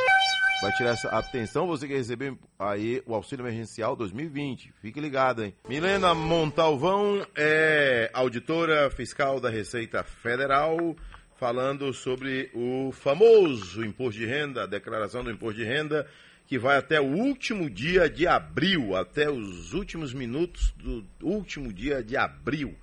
vai 0.60 0.72
tirar 0.72 0.89
essa. 0.89 1.10
Atenção, 1.10 1.67
você 1.67 1.88
que 1.88 1.93
recebeu 1.93 2.36
aí 2.57 3.03
o 3.05 3.13
auxílio 3.13 3.43
emergencial 3.43 3.95
2020. 3.95 4.74
Fique 4.81 5.00
ligado, 5.00 5.43
hein? 5.43 5.53
Milena 5.69 6.15
Montalvão 6.15 7.24
é 7.36 8.10
auditora 8.12 8.89
fiscal 8.89 9.39
da 9.39 9.51
Receita 9.51 10.03
Federal 10.03 10.95
falando 11.36 11.93
sobre 11.93 12.50
o 12.55 12.91
famoso 12.91 13.86
imposto 13.86 14.19
de 14.19 14.25
renda, 14.25 14.63
a 14.63 14.67
declaração 14.67 15.24
do 15.24 15.29
imposto 15.29 15.60
de 15.60 15.63
renda, 15.63 16.07
que 16.48 16.57
vai 16.57 16.77
até 16.77 17.00
o 17.00 17.05
último 17.05 17.69
dia 17.69 18.10
de 18.10 18.25
abril, 18.25 18.95
até 18.95 19.29
os 19.29 19.74
últimos 19.74 20.12
minutos 20.12 20.74
do 20.75 21.05
último 21.22 21.72
dia 21.72 22.03
de 22.03 22.17
abril. 22.17 22.75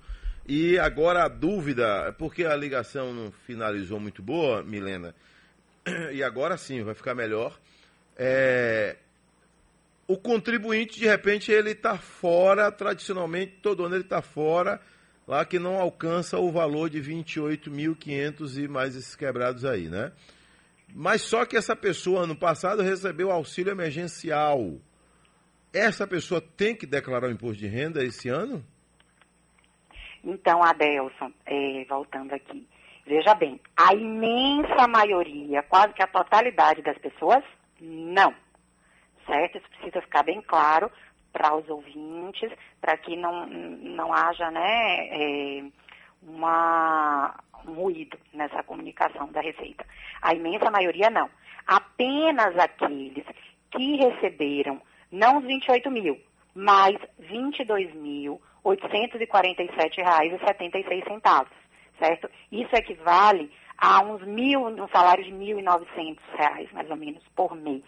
E 0.47 0.77
agora 0.79 1.23
a 1.23 1.27
dúvida, 1.27 2.13
porque 2.17 2.45
a 2.45 2.55
ligação 2.55 3.13
não 3.13 3.31
finalizou 3.31 3.99
muito 3.99 4.21
boa, 4.21 4.63
Milena, 4.63 5.15
e 6.11 6.23
agora 6.23 6.57
sim 6.57 6.83
vai 6.83 6.93
ficar 6.93 7.15
melhor. 7.15 7.59
É, 8.17 8.97
o 10.07 10.17
contribuinte, 10.17 10.99
de 10.99 11.07
repente, 11.07 11.51
ele 11.51 11.71
está 11.71 11.97
fora, 11.97 12.71
tradicionalmente, 12.71 13.59
todo 13.61 13.85
ano 13.85 13.95
ele 13.95 14.03
está 14.03 14.21
fora 14.21 14.81
lá 15.27 15.45
que 15.45 15.59
não 15.59 15.77
alcança 15.77 16.37
o 16.37 16.51
valor 16.51 16.89
de 16.89 17.01
28.500 17.01 18.63
e 18.63 18.67
mais 18.67 18.95
esses 18.95 19.15
quebrados 19.15 19.63
aí, 19.63 19.87
né? 19.87 20.11
Mas 20.93 21.21
só 21.21 21.45
que 21.45 21.55
essa 21.55 21.73
pessoa 21.75 22.23
ano 22.23 22.35
passado 22.35 22.81
recebeu 22.81 23.31
auxílio 23.31 23.71
emergencial. 23.71 24.77
Essa 25.71 26.05
pessoa 26.05 26.41
tem 26.41 26.75
que 26.75 26.85
declarar 26.85 27.29
o 27.29 27.31
imposto 27.31 27.59
de 27.59 27.67
renda 27.67 28.03
esse 28.03 28.27
ano? 28.27 28.65
Então, 30.23 30.63
Adelson, 30.63 31.31
é, 31.45 31.85
voltando 31.89 32.33
aqui, 32.33 32.67
veja 33.05 33.33
bem, 33.33 33.59
a 33.75 33.93
imensa 33.93 34.87
maioria, 34.87 35.63
quase 35.63 35.93
que 35.93 36.03
a 36.03 36.07
totalidade 36.07 36.81
das 36.81 36.97
pessoas, 36.97 37.43
não. 37.79 38.33
Certo? 39.25 39.57
Isso 39.57 39.69
precisa 39.69 40.01
ficar 40.01 40.23
bem 40.23 40.41
claro, 40.41 40.91
para 41.31 41.55
os 41.55 41.67
ouvintes, 41.69 42.51
para 42.79 42.97
que 42.97 43.15
não, 43.15 43.45
não 43.47 44.13
haja 44.13 44.51
né, 44.51 45.07
é, 45.11 45.63
uma, 46.21 47.35
um 47.65 47.73
ruído 47.73 48.17
nessa 48.33 48.63
comunicação 48.63 49.31
da 49.31 49.41
Receita. 49.41 49.85
A 50.21 50.33
imensa 50.33 50.69
maioria 50.69 51.09
não. 51.09 51.29
Apenas 51.65 52.57
aqueles 52.57 53.25
que 53.71 53.95
receberam 53.97 54.81
não 55.11 55.37
os 55.37 55.45
28 55.45 55.89
mil, 55.89 56.19
mas 56.53 56.97
R$ 58.65 58.77
22.847,76, 58.77 61.47
certo? 61.99 62.27
Isso 62.51 62.75
equivale 62.75 63.51
a 63.77 64.01
uns 64.03 64.23
mil, 64.23 64.65
um 64.67 64.87
salário 64.89 65.23
de 65.23 65.29
R$ 65.31 65.61
1.900, 65.61 66.73
mais 66.73 66.89
ou 66.89 66.95
menos, 66.95 67.23
por 67.35 67.55
mês 67.55 67.83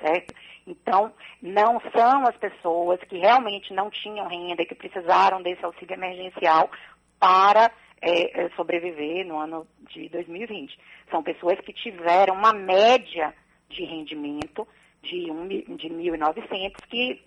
certo? 0.00 0.34
Então, 0.66 1.12
não 1.42 1.80
são 1.94 2.26
as 2.26 2.36
pessoas 2.36 3.00
que 3.04 3.18
realmente 3.18 3.72
não 3.72 3.90
tinham 3.90 4.26
renda 4.26 4.62
e 4.62 4.66
que 4.66 4.74
precisaram 4.74 5.42
desse 5.42 5.64
auxílio 5.64 5.94
emergencial 5.94 6.70
para 7.18 7.70
é, 8.00 8.44
é 8.44 8.48
sobreviver 8.50 9.26
no 9.26 9.38
ano 9.38 9.66
de 9.90 10.08
2020. 10.08 10.78
São 11.10 11.22
pessoas 11.22 11.58
que 11.60 11.72
tiveram 11.72 12.34
uma 12.34 12.52
média 12.52 13.34
de 13.68 13.84
rendimento 13.84 14.66
de, 15.02 15.30
um, 15.30 15.48
de 15.48 15.88
1.900, 15.88 16.72
que 16.88 17.22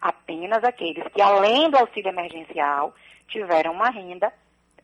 Apenas 0.00 0.64
aqueles 0.64 1.05
que, 1.12 1.21
além 1.21 1.71
do 1.71 1.76
auxílio 1.76 2.09
emergencial, 2.09 2.95
tiveram 3.29 3.73
uma 3.73 3.90
renda 3.90 4.33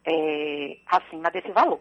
é, 0.05 0.77
acima 0.87 1.31
desse 1.31 1.51
valor. 1.53 1.81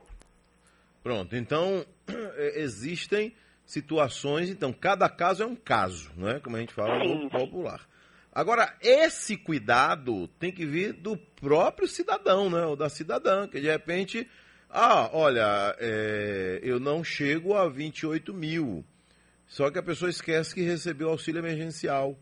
Pronto, 1.06 1.36
então 1.36 1.86
é, 2.36 2.62
existem 2.62 3.32
situações, 3.64 4.50
então 4.50 4.74
cada 4.74 5.08
caso 5.08 5.44
é 5.44 5.46
um 5.46 5.56
caso, 5.56 6.12
não 6.18 6.28
é? 6.28 6.40
Como 6.40 6.56
a 6.56 6.60
gente 6.60 6.74
fala 6.74 6.98
no 6.98 7.30
popular. 7.30 7.88
Agora, 8.34 8.76
esse 8.82 9.38
cuidado 9.38 10.28
tem 10.40 10.52
que 10.52 10.66
vir 10.66 10.94
do 10.94 11.16
próprio 11.16 11.88
cidadão, 11.88 12.50
né? 12.50 12.66
Ou 12.66 12.76
da 12.76 12.90
cidadã, 12.90 13.48
que 13.48 13.62
de 13.62 13.68
repente 13.68 14.28
ah, 14.68 15.12
olha, 15.14 15.76
é, 15.78 16.60
eu 16.64 16.80
não 16.80 17.04
chego 17.04 17.54
a 17.54 17.70
28 17.70 18.34
mil. 18.34 18.84
Só 19.46 19.70
que 19.70 19.78
a 19.78 19.84
pessoa 19.84 20.10
esquece 20.10 20.56
que 20.56 20.64
recebeu 20.64 21.10
auxílio 21.10 21.38
emergencial. 21.38 22.18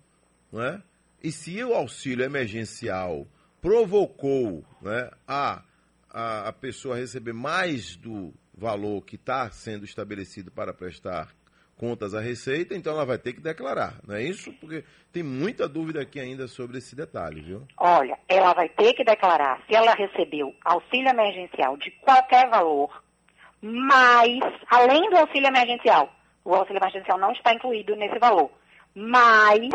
Não 0.52 0.62
é? 0.62 0.84
E 1.24 1.32
se 1.32 1.64
o 1.64 1.74
auxílio 1.74 2.26
emergencial 2.26 3.26
provocou 3.62 4.66
né, 4.82 5.10
a, 5.26 5.64
a, 6.10 6.50
a 6.50 6.52
pessoa 6.52 6.98
receber 6.98 7.32
mais 7.32 7.96
do 7.96 8.34
valor 8.54 9.04
que 9.04 9.16
está 9.16 9.50
sendo 9.50 9.86
estabelecido 9.86 10.52
para 10.52 10.74
prestar 10.74 11.30
contas 11.76 12.14
à 12.14 12.22
Receita, 12.22 12.76
então 12.76 12.94
ela 12.94 13.06
vai 13.06 13.18
ter 13.18 13.34
que 13.34 13.42
declarar, 13.42 13.96
não 14.08 14.16
é 14.16 14.24
isso? 14.24 14.54
Porque 14.54 14.84
tem 15.12 15.24
muita 15.24 15.68
dúvida 15.68 16.02
aqui 16.02 16.20
ainda 16.20 16.48
sobre 16.48 16.78
esse 16.78 16.96
detalhe, 16.96 17.42
viu? 17.42 17.68
Olha, 17.78 18.18
ela 18.28 18.54
vai 18.54 18.70
ter 18.70 18.94
que 18.94 19.04
declarar 19.04 19.62
se 19.68 19.76
ela 19.76 19.94
recebeu 19.94 20.54
auxílio 20.64 21.10
emergencial 21.10 21.76
de 21.78 21.92
qualquer 21.92 22.50
valor, 22.50 23.04
mas, 23.62 24.40
além 24.70 25.10
do 25.10 25.18
auxílio 25.18 25.48
emergencial, 25.48 26.14
o 26.46 26.54
auxílio 26.54 26.80
emergencial 26.80 27.18
não 27.18 27.32
está 27.32 27.54
incluído 27.54 27.96
nesse 27.96 28.20
valor, 28.20 28.52
mas 28.94 29.70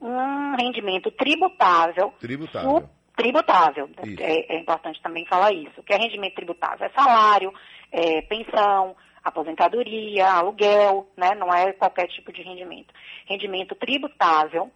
um 0.00 0.56
rendimento 0.56 1.10
tributável. 1.12 2.12
Tributável. 2.20 2.88
Tributável. 3.16 3.88
É, 4.20 4.54
é, 4.54 4.58
importante 4.58 5.00
também 5.02 5.26
falar 5.26 5.52
isso. 5.52 5.80
O 5.80 5.82
que 5.82 5.92
é 5.92 5.96
rendimento 5.96 6.34
tributável? 6.34 6.86
É 6.86 6.90
salário, 6.90 7.52
é 7.90 8.22
pensão, 8.22 8.94
aposentadoria, 9.22 10.26
aluguel, 10.26 11.06
né? 11.16 11.34
não 11.34 11.52
é 11.52 11.72
qualquer 11.72 12.06
tipo 12.08 12.32
de 12.32 12.42
rendimento. 12.42 12.94
Rendimento 13.26 13.74
tributável 13.74 14.70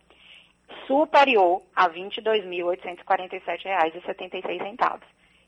superior 0.86 1.62
a 1.74 1.86
R$ 1.86 2.02
22.847,76. 2.02 5.00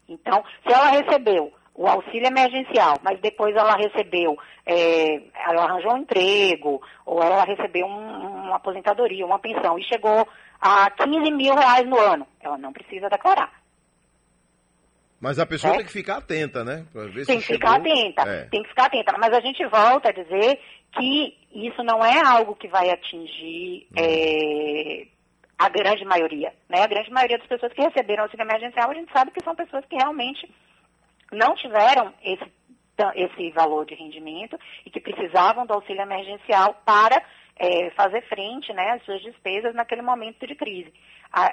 Então, 0.09 0.43
se 0.67 0.73
ela 0.73 0.89
recebeu 0.89 1.53
o 1.75 1.87
auxílio 1.87 2.27
emergencial, 2.27 2.99
mas 3.05 3.21
depois 3.21 3.55
ela 3.55 3.77
recebeu, 3.77 4.39
é, 4.67 5.21
ela 5.47 5.65
arranjou 5.65 5.93
um 5.93 5.99
emprego, 5.99 6.83
ou 7.07 7.23
ela 7.23 7.45
recebeu 7.45 7.87
um, 7.87 8.47
uma 8.47 8.57
aposentadoria, 8.57 9.25
uma 9.25 9.39
pensão, 9.39 9.79
e 9.79 9.85
chegou 9.85 10.27
a 10.61 10.91
15 10.91 11.31
mil 11.33 11.55
reais 11.55 11.87
no 11.87 11.99
ano, 11.99 12.27
ela 12.41 12.59
não 12.59 12.73
precisa 12.73 13.09
declarar. 13.09 13.53
Mas 15.21 15.39
a 15.39 15.47
pessoa 15.47 15.75
é? 15.75 15.77
tem 15.79 15.87
que 15.87 15.93
ficar 15.93 16.19
atenta, 16.19 16.65
né? 16.65 16.87
tem 17.27 17.41
que 17.41 17.47
chegou... 17.47 17.71
ficar 17.71 17.77
atenta, 17.77 18.23
é. 18.23 18.45
tem 18.45 18.63
que 18.63 18.69
ficar 18.69 18.87
atenta. 18.87 19.17
Mas 19.19 19.33
a 19.33 19.41
gente 19.41 19.65
volta 19.67 20.11
a 20.11 20.13
dizer 20.13 20.61
que 20.93 21.37
isso 21.53 21.83
não 21.83 22.05
é 22.05 22.21
algo 22.25 22.55
que 22.55 22.69
vai 22.69 22.89
atingir 22.91 23.87
hum. 23.91 23.95
é, 23.97 25.07
a 25.59 25.69
grande 25.69 26.05
maioria. 26.05 26.53
Né? 26.69 26.83
A 26.83 26.87
grande 26.87 27.11
maioria 27.11 27.39
das 27.39 27.49
pessoas 27.49 27.73
que 27.73 27.83
receberam 27.83 28.23
auxílio 28.25 28.45
emergencial, 28.45 28.91
a 28.91 28.95
gente 28.95 29.13
sabe 29.13 29.33
que 29.33 29.43
são 29.43 29.57
pessoas 29.57 29.85
que 29.87 29.97
realmente 29.97 30.49
não 31.33 31.55
tiveram 31.57 32.15
esse, 32.23 32.45
esse 33.17 33.51
valor 33.51 33.85
de 33.87 33.95
rendimento 33.95 34.57
e 34.87 34.91
que 34.91 35.01
precisavam 35.01 35.67
do 35.67 35.75
auxílio 35.75 36.03
emergencial 36.03 36.81
para 36.85 37.21
é, 37.59 37.91
fazer 37.91 38.23
frente 38.29 38.73
né, 38.73 38.93
às 38.93 39.05
suas 39.05 39.21
despesas 39.21 39.75
naquele 39.75 40.03
momento 40.03 40.47
de 40.47 40.55
crise. 40.55 40.93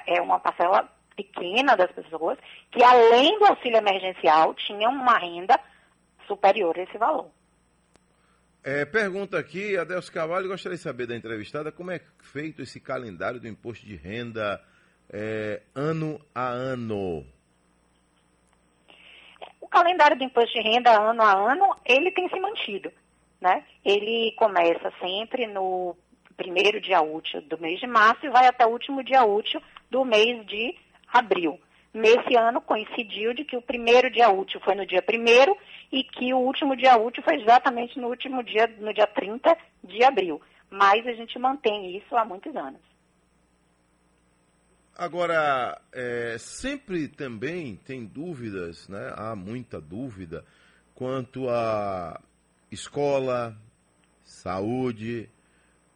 é 0.06 0.20
uma 0.20 0.38
parcela 0.38 0.88
pequena 1.16 1.76
das 1.76 1.90
pessoas 1.92 2.38
que, 2.70 2.82
além 2.82 3.38
do 3.38 3.46
auxílio 3.46 3.78
emergencial, 3.78 4.54
tinham 4.54 4.92
uma 4.92 5.18
renda 5.18 5.58
superior 6.26 6.78
a 6.78 6.82
esse 6.82 6.98
valor. 6.98 7.30
É, 8.62 8.84
pergunta 8.84 9.38
aqui, 9.38 9.76
Adelso 9.76 10.12
Carvalho, 10.12 10.48
gostaria 10.48 10.76
de 10.76 10.82
saber 10.82 11.06
da 11.06 11.16
entrevistada 11.16 11.70
como 11.70 11.92
é 11.92 12.00
feito 12.20 12.62
esse 12.62 12.80
calendário 12.80 13.38
do 13.40 13.46
imposto 13.46 13.86
de 13.86 13.94
renda 13.94 14.60
é, 15.08 15.62
ano 15.74 16.20
a 16.34 16.48
ano. 16.48 17.24
O 19.60 19.68
calendário 19.68 20.18
do 20.18 20.24
imposto 20.24 20.52
de 20.52 20.68
renda 20.68 20.90
ano 20.90 21.22
a 21.22 21.52
ano, 21.52 21.76
ele 21.84 22.10
tem 22.10 22.28
se 22.28 22.38
mantido. 22.40 22.90
Né? 23.40 23.64
Ele 23.84 24.32
começa 24.36 24.92
sempre 25.00 25.46
no 25.46 25.96
primeiro 26.36 26.80
dia 26.80 27.00
útil 27.00 27.40
do 27.42 27.58
mês 27.58 27.80
de 27.80 27.86
março 27.86 28.24
e 28.24 28.30
vai 28.30 28.46
até 28.46 28.66
o 28.66 28.70
último 28.70 29.02
dia 29.02 29.24
útil 29.24 29.60
do 29.90 30.04
mês 30.04 30.44
de 30.46 30.74
abril. 31.12 31.60
Nesse 31.92 32.36
ano 32.36 32.60
coincidiu 32.60 33.32
de 33.32 33.44
que 33.44 33.56
o 33.56 33.62
primeiro 33.62 34.10
dia 34.10 34.28
útil 34.28 34.60
foi 34.60 34.74
no 34.74 34.86
dia 34.86 35.00
primeiro 35.00 35.56
e 35.90 36.04
que 36.04 36.32
o 36.34 36.38
último 36.38 36.76
dia 36.76 36.96
útil 36.98 37.22
foi 37.22 37.40
exatamente 37.40 37.98
no 37.98 38.08
último 38.08 38.42
dia, 38.42 38.66
no 38.78 38.92
dia 38.92 39.06
30 39.06 39.56
de 39.82 40.04
abril. 40.04 40.40
Mas 40.68 41.06
a 41.06 41.12
gente 41.12 41.38
mantém 41.38 41.96
isso 41.96 42.14
há 42.14 42.24
muitos 42.24 42.54
anos. 42.54 42.80
Agora, 44.98 45.80
é, 45.92 46.36
sempre 46.38 47.08
também 47.08 47.76
tem 47.76 48.04
dúvidas, 48.04 48.88
né? 48.88 49.12
há 49.14 49.36
muita 49.36 49.80
dúvida 49.80 50.44
quanto 50.94 51.48
a 51.48 52.20
escola, 52.76 53.56
saúde 54.22 55.28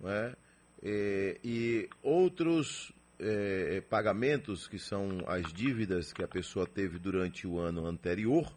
né? 0.00 0.34
e, 0.82 1.38
e 1.44 1.88
outros 2.02 2.92
é, 3.18 3.82
pagamentos, 3.88 4.66
que 4.66 4.78
são 4.78 5.22
as 5.26 5.52
dívidas 5.52 6.12
que 6.12 6.24
a 6.24 6.28
pessoa 6.28 6.66
teve 6.66 6.98
durante 6.98 7.46
o 7.46 7.58
ano 7.58 7.86
anterior, 7.86 8.50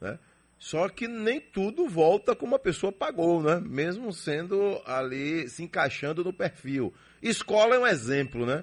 né? 0.00 0.18
Só 0.58 0.90
que 0.90 1.08
nem 1.08 1.40
tudo 1.40 1.88
volta 1.88 2.36
como 2.36 2.54
a 2.54 2.58
pessoa 2.58 2.92
pagou, 2.92 3.42
né? 3.42 3.58
Mesmo 3.64 4.12
sendo 4.12 4.78
ali, 4.84 5.48
se 5.48 5.62
encaixando 5.62 6.22
no 6.22 6.34
perfil. 6.34 6.92
Escola 7.22 7.76
é 7.76 7.78
um 7.78 7.86
exemplo, 7.86 8.44
né? 8.44 8.62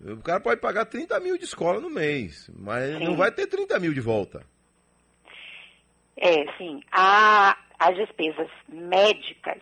O 0.00 0.22
cara 0.22 0.40
pode 0.40 0.58
pagar 0.60 0.86
30 0.86 1.20
mil 1.20 1.36
de 1.36 1.44
escola 1.44 1.80
no 1.80 1.90
mês, 1.90 2.50
mas 2.58 2.96
sim. 2.96 3.04
não 3.04 3.14
vai 3.14 3.30
ter 3.30 3.46
30 3.46 3.78
mil 3.78 3.92
de 3.92 4.00
volta. 4.00 4.42
É, 6.16 6.50
sim. 6.56 6.80
A, 6.90 7.58
as 7.78 7.94
despesas 7.96 8.48
médicas 8.68 9.60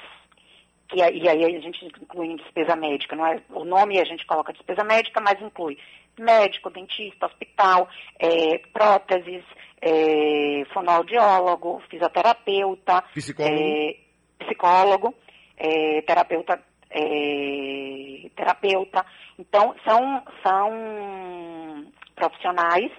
que, 0.88 0.98
e 0.98 1.28
aí 1.28 1.44
a 1.44 1.60
gente 1.60 1.86
inclui 2.00 2.36
despesa 2.36 2.76
médica, 2.76 3.16
não 3.16 3.26
é? 3.26 3.40
O 3.50 3.64
nome 3.64 3.98
a 3.98 4.04
gente 4.04 4.26
coloca 4.26 4.52
despesa 4.52 4.84
médica, 4.84 5.20
mas 5.20 5.40
inclui 5.40 5.78
médico, 6.18 6.70
dentista, 6.70 7.26
hospital, 7.26 7.88
é, 8.18 8.58
próteses, 8.72 9.42
é, 9.80 10.64
fonoaudiólogo, 10.74 11.82
fisioterapeuta, 11.88 13.02
psicólogo, 13.14 13.54
é, 13.54 13.96
psicólogo 14.38 15.14
é, 15.56 16.02
terapeuta, 16.02 16.60
é, 16.90 18.30
terapeuta. 18.36 19.06
Então, 19.38 19.74
são, 19.84 20.22
são 20.42 21.86
profissionais 22.14 22.90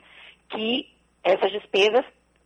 que 0.49 0.89
essas 1.23 1.51
despesas 1.51 2.05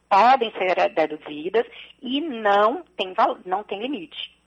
podem 0.10 0.52
ser 0.52 0.90
deduzidas 0.94 1.66
e 2.02 2.22
não 2.22 2.84
tem, 2.96 3.14
não 3.46 3.64
tem 3.64 3.82
limite 3.82 4.38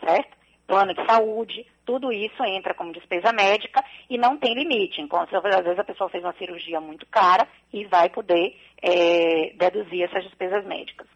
certo? 0.00 0.36
Plano 0.66 0.92
de 0.92 1.06
saúde, 1.06 1.64
tudo 1.84 2.10
isso 2.12 2.44
entra 2.44 2.74
como 2.74 2.92
despesa 2.92 3.32
médica 3.32 3.82
e 4.10 4.18
não 4.18 4.36
tem 4.36 4.52
limite. 4.54 5.00
Enquanto 5.00 5.34
às 5.34 5.42
vezes 5.42 5.78
a 5.78 5.84
pessoa 5.84 6.10
fez 6.10 6.22
uma 6.22 6.34
cirurgia 6.34 6.78
muito 6.80 7.06
cara 7.06 7.48
e 7.72 7.86
vai 7.86 8.10
poder 8.10 8.54
é, 8.82 9.54
deduzir 9.56 10.02
essas 10.02 10.24
despesas 10.24 10.66
médicas. 10.66 11.06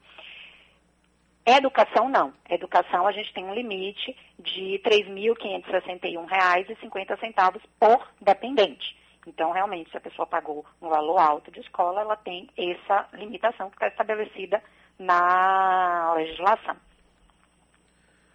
Educação 1.44 2.08
não. 2.08 2.32
Educação 2.48 3.06
a 3.06 3.12
gente 3.12 3.30
tem 3.34 3.44
um 3.44 3.52
limite 3.52 4.16
de 4.38 4.80
R$ 4.84 4.90
3.561,50 4.90 7.60
por 7.78 8.08
dependente. 8.20 8.96
Então, 9.26 9.52
realmente, 9.52 9.90
se 9.90 9.96
a 9.96 10.00
pessoa 10.00 10.26
pagou 10.26 10.64
um 10.80 10.88
valor 10.88 11.18
alto 11.18 11.50
de 11.50 11.60
escola, 11.60 12.00
ela 12.00 12.16
tem 12.16 12.48
essa 12.56 13.08
limitação 13.12 13.70
que 13.70 13.76
está 13.76 13.88
estabelecida 13.88 14.62
na 14.98 16.14
legislação. 16.16 16.76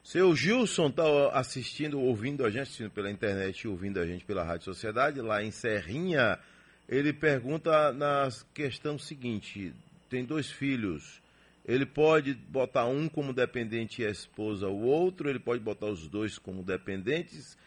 Seu 0.03 0.33
Gilson 0.33 0.87
está 0.87 1.03
assistindo, 1.33 1.99
ouvindo 1.99 2.45
a 2.45 2.49
gente, 2.49 2.61
assistindo 2.61 2.89
pela 2.89 3.11
internet 3.11 3.67
ouvindo 3.67 3.99
a 3.99 4.05
gente 4.05 4.23
pela 4.23 4.41
Rádio 4.41 4.63
Sociedade, 4.63 5.19
lá 5.19 5.43
em 5.43 5.51
Serrinha. 5.51 6.39
Ele 6.87 7.11
pergunta 7.11 7.91
na 7.91 8.29
questão 8.53 8.97
seguinte: 8.97 9.73
tem 10.09 10.23
dois 10.23 10.49
filhos, 10.49 11.21
Ele 11.65 11.85
pode 11.85 12.33
botar 12.33 12.85
um 12.85 13.09
como 13.09 13.33
dependente 13.33 14.01
e 14.01 14.05
a 14.05 14.09
esposa 14.09 14.69
o 14.69 14.83
outro, 14.83 15.29
ele 15.29 15.39
pode 15.39 15.61
botar 15.61 15.87
os 15.87 16.07
dois 16.07 16.39
como 16.39 16.63
dependentes 16.63 17.57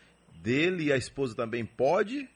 dele 0.42 0.84
e 0.84 0.92
a 0.94 0.96
esposa 0.96 1.36
também 1.36 1.66
pode? 1.66 2.26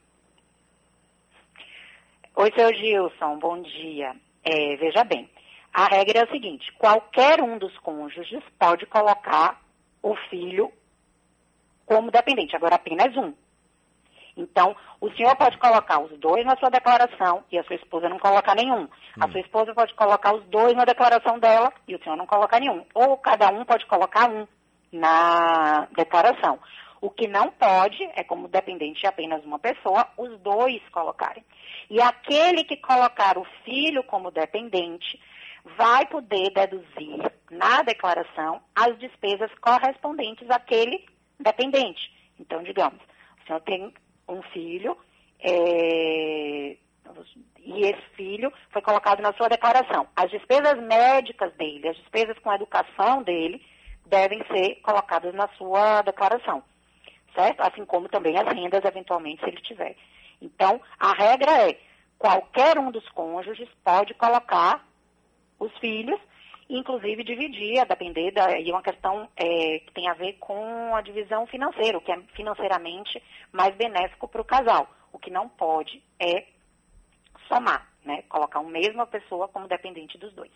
Oi, 2.37 2.51
seu 2.53 2.67
Gilson, 2.73 3.39
bom 3.39 3.61
dia. 3.61 4.13
É, 4.43 4.75
veja 4.75 5.05
bem, 5.05 5.29
a 5.73 5.85
regra 5.85 6.19
é 6.19 6.23
a 6.23 6.31
seguinte: 6.31 6.69
qualquer 6.73 7.41
um 7.41 7.57
dos 7.57 7.77
cônjuges 7.77 8.43
pode 8.59 8.85
colocar 8.87 9.61
o 10.03 10.13
filho 10.29 10.69
como 11.85 12.11
dependente, 12.11 12.53
agora 12.53 12.75
apenas 12.75 13.15
um. 13.15 13.33
Então, 14.35 14.75
o 14.99 15.09
senhor 15.11 15.33
pode 15.37 15.57
colocar 15.57 16.01
os 16.01 16.11
dois 16.19 16.45
na 16.45 16.57
sua 16.57 16.69
declaração 16.69 17.41
e 17.49 17.57
a 17.57 17.63
sua 17.63 17.77
esposa 17.77 18.09
não 18.09 18.19
colocar 18.19 18.53
nenhum. 18.53 18.81
Hum. 18.81 18.89
A 19.21 19.31
sua 19.31 19.39
esposa 19.39 19.73
pode 19.73 19.93
colocar 19.93 20.35
os 20.35 20.43
dois 20.47 20.73
na 20.73 20.83
declaração 20.83 21.39
dela 21.39 21.71
e 21.87 21.95
o 21.95 22.03
senhor 22.03 22.17
não 22.17 22.27
colocar 22.27 22.59
nenhum. 22.59 22.83
Ou 22.93 23.17
cada 23.17 23.47
um 23.47 23.63
pode 23.63 23.85
colocar 23.85 24.29
um 24.29 24.45
na 24.91 25.87
declaração. 25.95 26.59
O 26.99 27.09
que 27.09 27.27
não 27.27 27.49
pode 27.51 28.03
é, 28.15 28.25
como 28.25 28.49
dependente 28.49 28.99
de 28.99 29.07
apenas 29.07 29.41
uma 29.45 29.59
pessoa, 29.59 30.05
os 30.17 30.37
dois 30.39 30.81
colocarem. 30.89 31.45
E 31.89 32.01
aquele 32.01 32.63
que 32.63 32.77
colocar 32.77 33.37
o 33.37 33.45
filho 33.63 34.03
como 34.03 34.31
dependente 34.31 35.19
vai 35.77 36.05
poder 36.07 36.51
deduzir 36.51 37.31
na 37.49 37.81
declaração 37.81 38.61
as 38.75 38.97
despesas 38.99 39.51
correspondentes 39.59 40.49
àquele 40.49 41.05
dependente. 41.39 42.11
Então, 42.39 42.61
digamos, 42.63 43.01
o 43.41 43.47
senhor 43.47 43.61
tem 43.61 43.93
um 44.27 44.41
filho 44.43 44.97
é, 45.39 46.77
e 47.59 47.81
esse 47.81 48.01
filho 48.15 48.51
foi 48.69 48.81
colocado 48.81 49.21
na 49.21 49.33
sua 49.33 49.47
declaração. 49.47 50.07
As 50.15 50.29
despesas 50.29 50.79
médicas 50.83 51.53
dele, 51.53 51.89
as 51.89 51.97
despesas 51.97 52.37
com 52.39 52.49
a 52.49 52.55
educação 52.55 53.23
dele, 53.23 53.61
devem 54.05 54.43
ser 54.51 54.75
colocadas 54.81 55.33
na 55.33 55.47
sua 55.57 56.01
declaração, 56.03 56.63
certo? 57.33 57.61
Assim 57.61 57.85
como 57.85 58.07
também 58.07 58.37
as 58.37 58.47
rendas, 58.53 58.85
eventualmente, 58.85 59.41
se 59.41 59.49
ele 59.49 59.61
tiver. 59.61 59.95
Então, 60.45 60.79
a 60.99 61.13
regra 61.13 61.69
é, 61.69 61.79
qualquer 62.17 62.77
um 62.77 62.91
dos 62.91 63.07
cônjuges 63.09 63.67
pode 63.83 64.13
colocar 64.13 64.85
os 65.59 65.75
filhos, 65.79 66.19
inclusive 66.69 67.23
dividir, 67.23 67.79
a 67.79 67.85
depender 67.85 68.31
da, 68.31 68.59
e 68.59 68.69
uma 68.71 68.83
questão 68.83 69.27
é, 69.35 69.79
que 69.79 69.91
tem 69.93 70.07
a 70.07 70.13
ver 70.13 70.33
com 70.33 70.95
a 70.95 71.01
divisão 71.01 71.47
financeira, 71.47 71.97
o 71.97 72.01
que 72.01 72.11
é 72.11 72.21
financeiramente 72.35 73.21
mais 73.51 73.75
benéfico 73.75 74.27
para 74.27 74.41
o 74.41 74.45
casal. 74.45 74.87
O 75.11 75.17
que 75.17 75.31
não 75.31 75.47
pode 75.49 76.03
é 76.19 76.45
somar, 77.47 77.87
né? 78.03 78.23
Colocar 78.29 78.59
uma 78.59 78.71
mesma 78.71 79.07
pessoa 79.07 79.47
como 79.47 79.67
dependente 79.67 80.17
dos 80.17 80.33
dois. 80.33 80.51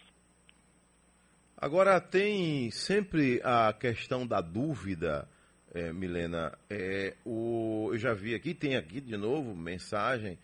Agora 1.58 1.99
tem 1.99 2.71
sempre 2.71 3.41
a 3.43 3.73
questão 3.73 4.25
da 4.25 4.41
dúvida, 4.41 5.28
é, 5.73 5.91
Milena. 5.93 6.58
É, 6.69 7.15
o, 7.25 7.89
eu 7.91 7.97
já 7.97 8.13
vi 8.13 8.36
aqui, 8.36 8.53
tem 8.53 8.75
aqui 8.75 8.99
de 8.99 9.17
novo 9.17 9.55
mensagem. 9.55 10.38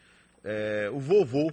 É, 0.43 0.89
o 0.91 0.99
vovô. 0.99 1.51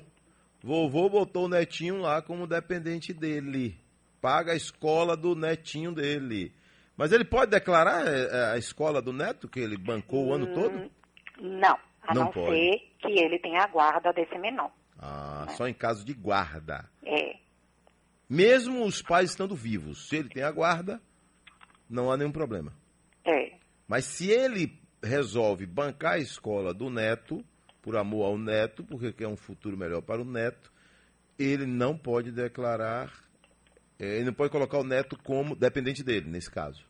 Vovô 0.62 1.08
botou 1.08 1.46
o 1.46 1.48
netinho 1.48 1.98
lá 2.00 2.22
como 2.22 2.46
dependente 2.46 3.12
dele. 3.12 3.76
Paga 4.20 4.52
a 4.52 4.56
escola 4.56 5.16
do 5.16 5.34
netinho 5.34 5.92
dele. 5.92 6.52
Mas 6.96 7.10
ele 7.10 7.24
pode 7.24 7.50
declarar 7.50 8.06
é, 8.06 8.28
é, 8.30 8.44
a 8.52 8.58
escola 8.58 9.02
do 9.02 9.12
neto 9.12 9.48
que 9.48 9.58
ele 9.58 9.76
bancou 9.76 10.26
o 10.26 10.32
ano 10.32 10.46
hum, 10.46 10.54
todo? 10.54 10.90
Não, 11.40 11.78
a 12.02 12.14
não, 12.14 12.24
não 12.24 12.32
ser 12.32 12.78
que 12.98 13.18
ele 13.18 13.38
tenha 13.38 13.62
a 13.62 13.66
guarda 13.66 14.12
desse 14.12 14.38
menor. 14.38 14.70
Ah, 14.98 15.46
né? 15.48 15.54
só 15.54 15.66
em 15.66 15.74
caso 15.74 16.04
de 16.04 16.12
guarda. 16.12 16.88
É. 17.04 17.36
Mesmo 18.28 18.84
os 18.84 19.02
pais 19.02 19.30
estando 19.30 19.56
vivos, 19.56 20.08
se 20.08 20.16
ele 20.16 20.28
tem 20.28 20.42
a 20.42 20.50
guarda, 20.50 21.00
não 21.90 22.10
há 22.10 22.16
nenhum 22.16 22.30
problema. 22.30 22.72
É. 23.24 23.61
Mas 23.92 24.06
se 24.06 24.30
ele 24.30 24.72
resolve 25.04 25.66
bancar 25.66 26.12
a 26.12 26.18
escola 26.18 26.72
do 26.72 26.88
neto, 26.88 27.44
por 27.82 27.94
amor 27.94 28.24
ao 28.24 28.38
neto, 28.38 28.82
porque 28.82 29.12
quer 29.12 29.28
um 29.28 29.36
futuro 29.36 29.76
melhor 29.76 30.00
para 30.00 30.22
o 30.22 30.24
neto, 30.24 30.72
ele 31.38 31.66
não 31.66 31.94
pode 31.94 32.32
declarar, 32.32 33.12
é, 34.00 34.06
ele 34.16 34.24
não 34.24 34.32
pode 34.32 34.50
colocar 34.50 34.78
o 34.78 34.82
neto 34.82 35.14
como 35.22 35.54
dependente 35.54 36.02
dele, 36.02 36.30
nesse 36.30 36.50
caso. 36.50 36.82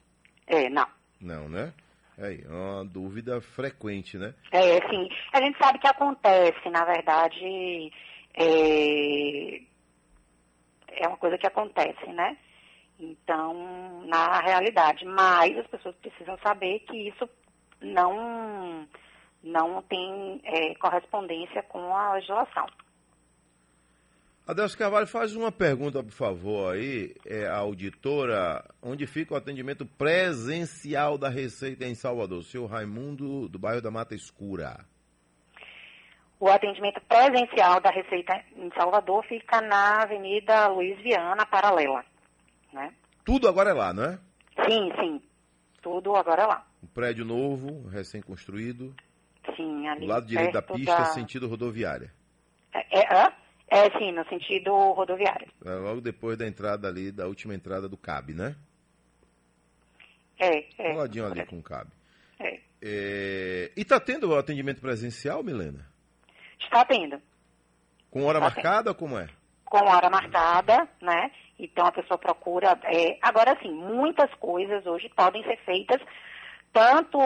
É, 0.46 0.70
não. 0.70 0.86
Não, 1.20 1.48
né? 1.48 1.72
É 2.16 2.38
uma 2.48 2.84
dúvida 2.84 3.40
frequente, 3.40 4.16
né? 4.16 4.32
É, 4.52 4.76
sim. 4.88 5.08
A 5.32 5.42
gente 5.42 5.58
sabe 5.58 5.80
que 5.80 5.88
acontece, 5.88 6.70
na 6.70 6.84
verdade, 6.84 7.90
é, 8.34 9.60
é 11.02 11.08
uma 11.08 11.16
coisa 11.16 11.36
que 11.36 11.48
acontece, 11.48 12.06
né? 12.12 12.36
Então, 13.02 14.04
na 14.06 14.40
realidade, 14.40 15.04
mas 15.04 15.58
as 15.58 15.66
pessoas 15.66 15.96
precisam 15.96 16.38
saber 16.38 16.78
que 16.80 17.08
isso 17.08 17.28
não, 17.80 18.86
não 19.42 19.82
tem 19.82 20.40
é, 20.44 20.72
correspondência 20.76 21.64
com 21.64 21.94
a 21.94 22.14
legislação. 22.14 22.66
Adelso 24.46 24.78
Carvalho, 24.78 25.06
faz 25.08 25.34
uma 25.34 25.50
pergunta, 25.50 26.02
por 26.02 26.12
favor, 26.12 26.74
aí, 26.74 27.12
é, 27.26 27.46
a 27.46 27.58
auditora, 27.58 28.64
onde 28.80 29.04
fica 29.06 29.34
o 29.34 29.36
atendimento 29.36 29.84
presencial 29.84 31.18
da 31.18 31.28
Receita 31.28 31.84
em 31.84 31.94
Salvador? 31.96 32.44
Senhor 32.44 32.66
Raimundo, 32.66 33.48
do 33.48 33.58
bairro 33.58 33.82
da 33.82 33.90
Mata 33.90 34.14
Escura 34.14 34.86
o 36.42 36.48
atendimento 36.48 37.00
presencial 37.02 37.80
da 37.80 37.90
Receita 37.90 38.42
em 38.56 38.68
Salvador 38.76 39.24
fica 39.26 39.60
na 39.60 40.02
Avenida 40.02 40.66
Luiz 40.66 41.00
Viana, 41.00 41.46
paralela. 41.46 42.04
Né? 42.72 42.92
Tudo 43.24 43.48
agora 43.48 43.70
é 43.70 43.72
lá, 43.72 43.92
não 43.92 44.04
é? 44.04 44.18
Sim, 44.66 44.90
sim. 45.00 45.22
Tudo 45.82 46.14
agora 46.16 46.42
é 46.42 46.46
lá. 46.46 46.66
Um 46.82 46.86
prédio 46.86 47.24
novo, 47.24 47.88
recém-construído. 47.88 48.94
Sim, 49.56 49.88
ali. 49.88 50.00
Do 50.00 50.06
lado 50.06 50.26
direito 50.26 50.52
da 50.52 50.62
pista, 50.62 50.96
da... 50.96 51.04
sentido 51.06 51.48
rodoviária. 51.48 52.12
É, 52.72 52.98
é, 53.00 53.32
é, 53.68 53.98
sim, 53.98 54.12
no 54.12 54.24
sentido 54.28 54.72
rodoviário. 54.92 55.48
É 55.64 55.74
logo 55.74 56.00
depois 56.00 56.38
da 56.38 56.46
entrada 56.46 56.88
ali, 56.88 57.10
da 57.10 57.26
última 57.26 57.54
entrada 57.54 57.88
do 57.88 57.96
CAB, 57.96 58.32
né? 58.34 58.56
É, 60.38 60.58
é. 60.78 60.92
Coladinho 60.92 61.26
ali 61.26 61.44
com 61.46 61.58
o 61.58 61.62
CAB. 61.62 61.88
É. 62.38 62.60
é. 62.82 63.72
E 63.76 63.80
está 63.82 64.00
tendo 64.00 64.28
o 64.30 64.36
atendimento 64.36 64.80
presencial, 64.80 65.42
Milena? 65.42 65.86
Está 66.60 66.84
tendo. 66.84 67.20
Com 68.10 68.24
hora 68.24 68.40
marcada 68.40 68.90
ou 68.90 68.94
como 68.94 69.18
é? 69.18 69.28
Com 69.64 69.84
hora 69.86 70.10
marcada, 70.10 70.88
né? 71.00 71.30
Então 71.62 71.86
a 71.86 71.92
pessoa 71.92 72.18
procura. 72.18 72.78
É... 72.84 73.18
Agora 73.22 73.56
sim, 73.62 73.72
muitas 73.72 74.32
coisas 74.34 74.84
hoje 74.86 75.08
podem 75.10 75.42
ser 75.44 75.56
feitas 75.64 76.00
tanto 76.72 77.18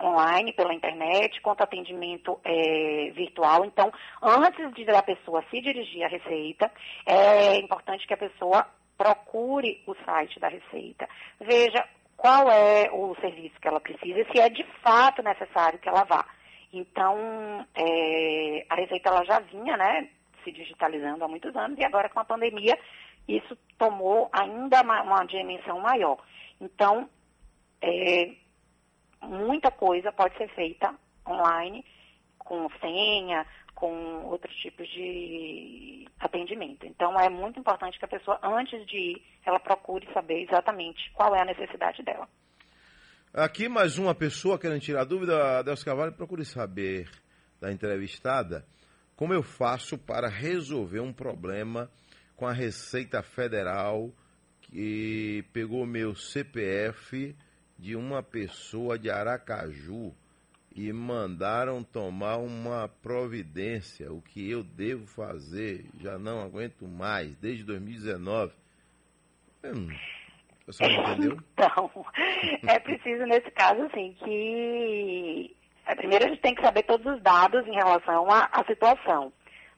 online, 0.00 0.54
pela 0.54 0.74
internet, 0.74 1.40
quanto 1.42 1.62
atendimento 1.62 2.40
é, 2.42 3.10
virtual. 3.14 3.64
Então, 3.64 3.92
antes 4.22 4.72
de 4.72 4.90
a 4.90 5.02
pessoa 5.02 5.44
se 5.50 5.60
dirigir 5.60 6.02
à 6.02 6.08
Receita, 6.08 6.72
é 7.04 7.56
importante 7.58 8.06
que 8.06 8.14
a 8.14 8.16
pessoa 8.16 8.66
procure 8.96 9.82
o 9.86 9.94
site 10.06 10.40
da 10.40 10.48
Receita, 10.48 11.06
veja 11.38 11.86
qual 12.16 12.50
é 12.50 12.90
o 12.90 13.14
serviço 13.20 13.60
que 13.60 13.68
ela 13.68 13.80
precisa 13.80 14.24
se 14.32 14.40
é 14.40 14.48
de 14.48 14.64
fato 14.82 15.22
necessário 15.22 15.78
que 15.78 15.88
ela 15.88 16.04
vá. 16.04 16.24
Então, 16.72 17.66
é, 17.74 18.64
a 18.70 18.74
Receita 18.76 19.10
ela 19.10 19.24
já 19.24 19.40
vinha 19.40 19.76
né, 19.76 20.08
se 20.42 20.50
digitalizando 20.50 21.22
há 21.22 21.28
muitos 21.28 21.54
anos 21.54 21.78
e 21.78 21.84
agora 21.84 22.08
com 22.08 22.20
a 22.20 22.24
pandemia 22.24 22.78
isso 23.28 23.56
tomou 23.78 24.28
ainda 24.32 24.82
uma, 24.82 25.24
dimensão 25.24 25.80
maior. 25.80 26.18
Então, 26.60 27.08
é, 27.82 28.32
muita 29.22 29.70
coisa 29.70 30.12
pode 30.12 30.36
ser 30.36 30.48
feita 30.54 30.94
online, 31.26 31.84
com 32.38 32.68
senha, 32.80 33.46
com 33.74 34.24
outros 34.24 34.54
tipos 34.56 34.88
de 34.88 36.08
atendimento. 36.18 36.86
Então, 36.86 37.18
é 37.18 37.28
muito 37.28 37.60
importante 37.60 37.98
que 37.98 38.04
a 38.04 38.08
pessoa, 38.08 38.38
antes 38.42 38.86
de 38.86 38.96
ir, 38.96 39.22
ela 39.44 39.60
procure 39.60 40.06
saber 40.12 40.42
exatamente 40.44 41.10
qual 41.12 41.34
é 41.34 41.42
a 41.42 41.44
necessidade 41.44 42.02
dela. 42.02 42.28
Aqui 43.34 43.68
mais 43.68 43.98
uma 43.98 44.14
pessoa 44.14 44.58
querendo 44.58 44.80
tirar 44.80 45.04
dúvida, 45.04 45.58
Adelso 45.58 45.84
Carvalho, 45.84 46.12
procure 46.12 46.44
saber 46.44 47.10
da 47.60 47.70
entrevistada 47.70 48.64
como 49.14 49.34
eu 49.34 49.42
faço 49.42 49.98
para 49.98 50.28
resolver 50.28 51.00
um 51.00 51.12
problema 51.12 51.90
com 52.36 52.46
a 52.46 52.52
Receita 52.52 53.22
Federal 53.22 54.10
que 54.60 55.44
pegou 55.52 55.86
meu 55.86 56.14
CPF 56.14 57.34
de 57.78 57.96
uma 57.96 58.22
pessoa 58.22 58.98
de 58.98 59.10
Aracaju 59.10 60.14
e 60.74 60.92
mandaram 60.92 61.82
tomar 61.82 62.36
uma 62.36 62.88
providência. 63.02 64.12
O 64.12 64.20
que 64.20 64.50
eu 64.50 64.62
devo 64.62 65.06
fazer? 65.06 65.86
Já 65.98 66.18
não 66.18 66.42
aguento 66.42 66.86
mais, 66.86 67.34
desde 67.36 67.64
2019. 67.64 68.52
Hum, 69.64 69.88
entendeu? 70.68 71.38
Então, 71.54 72.06
é 72.68 72.78
preciso 72.78 73.24
nesse 73.24 73.50
caso, 73.52 73.82
assim, 73.84 74.14
que 74.22 75.56
é, 75.86 75.94
primeiro 75.94 76.26
a 76.26 76.28
gente 76.28 76.42
tem 76.42 76.54
que 76.54 76.62
saber 76.62 76.82
todos 76.82 77.06
os 77.06 77.22
dados 77.22 77.66
em 77.66 77.74
relação 77.74 78.30
à, 78.30 78.44
à 78.52 78.64
situação, 78.64 79.32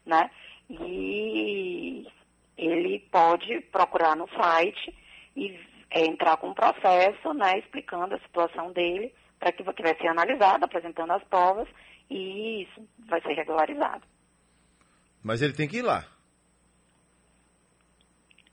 né? 0.05 0.29
E 0.69 2.07
ele 2.59 2.99
pode 3.11 3.61
procurar 3.73 4.17
no 4.17 4.29
site 4.31 4.93
e 5.37 5.59
é, 5.91 6.05
entrar 6.05 6.37
com 6.37 6.49
um 6.49 6.55
processo, 6.55 7.33
né, 7.33 7.59
explicando 7.59 8.15
a 8.15 8.21
situação 8.21 8.73
dele, 8.73 9.15
para 9.39 9.53
que 9.53 9.63
vai 9.63 9.97
ser 9.97 10.09
analisado, 10.09 10.65
apresentando 10.65 11.13
as 11.13 11.23
provas, 11.25 11.69
e 12.11 12.63
isso 12.63 12.87
vai 13.09 13.21
ser 13.23 13.35
regularizado. 13.35 14.03
Mas 15.23 15.41
ele 15.41 15.53
tem 15.53 15.69
que 15.69 15.79
ir 15.79 15.83
lá. 15.83 16.05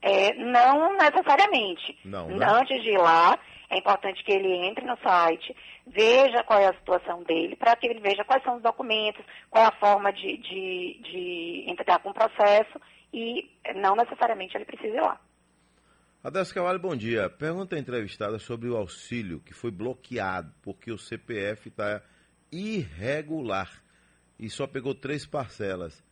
É, 0.00 0.34
não 0.34 0.92
necessariamente. 0.96 1.98
Não, 2.04 2.28
né? 2.28 2.46
Antes 2.48 2.80
de 2.82 2.90
ir 2.90 2.98
lá, 2.98 3.36
é 3.68 3.78
importante 3.78 4.22
que 4.22 4.30
ele 4.30 4.52
entre 4.68 4.84
no 4.84 4.96
site, 4.98 5.56
veja 5.84 6.44
qual 6.44 6.60
é 6.60 6.66
a 6.66 6.74
situação 6.74 7.24
dele, 7.24 7.56
para 7.56 7.74
que 7.74 7.88
ele 7.88 7.98
veja 7.98 8.24
quais 8.24 8.42
são 8.44 8.56
os 8.56 8.62
documentos, 8.62 9.24
qual 9.50 9.64
é 9.64 9.66
a 9.66 9.80
forma 9.80 10.12
de, 10.12 10.36
de, 10.36 11.00
de 11.02 11.64
entrar 11.68 11.98
com 11.98 12.10
o 12.10 12.14
processo 12.14 12.80
e 13.12 13.50
não 13.76 13.96
necessariamente 13.96 14.56
ele 14.56 14.64
precisa 14.64 14.96
ir 14.96 15.00
lá. 15.00 15.20
Adelso 16.22 16.52
Cavalho, 16.52 16.80
bom 16.80 16.96
dia. 16.96 17.30
Pergunta 17.30 17.78
entrevistada 17.78 18.38
sobre 18.38 18.68
o 18.68 18.76
auxílio 18.76 19.40
que 19.40 19.54
foi 19.54 19.70
bloqueado 19.70 20.52
porque 20.60 20.90
o 20.90 20.98
CPF 20.98 21.68
está 21.68 22.02
irregular 22.50 23.70
e 24.38 24.50
só 24.50 24.66
pegou 24.66 24.94
três 24.94 25.24
parcelas. 25.24 26.04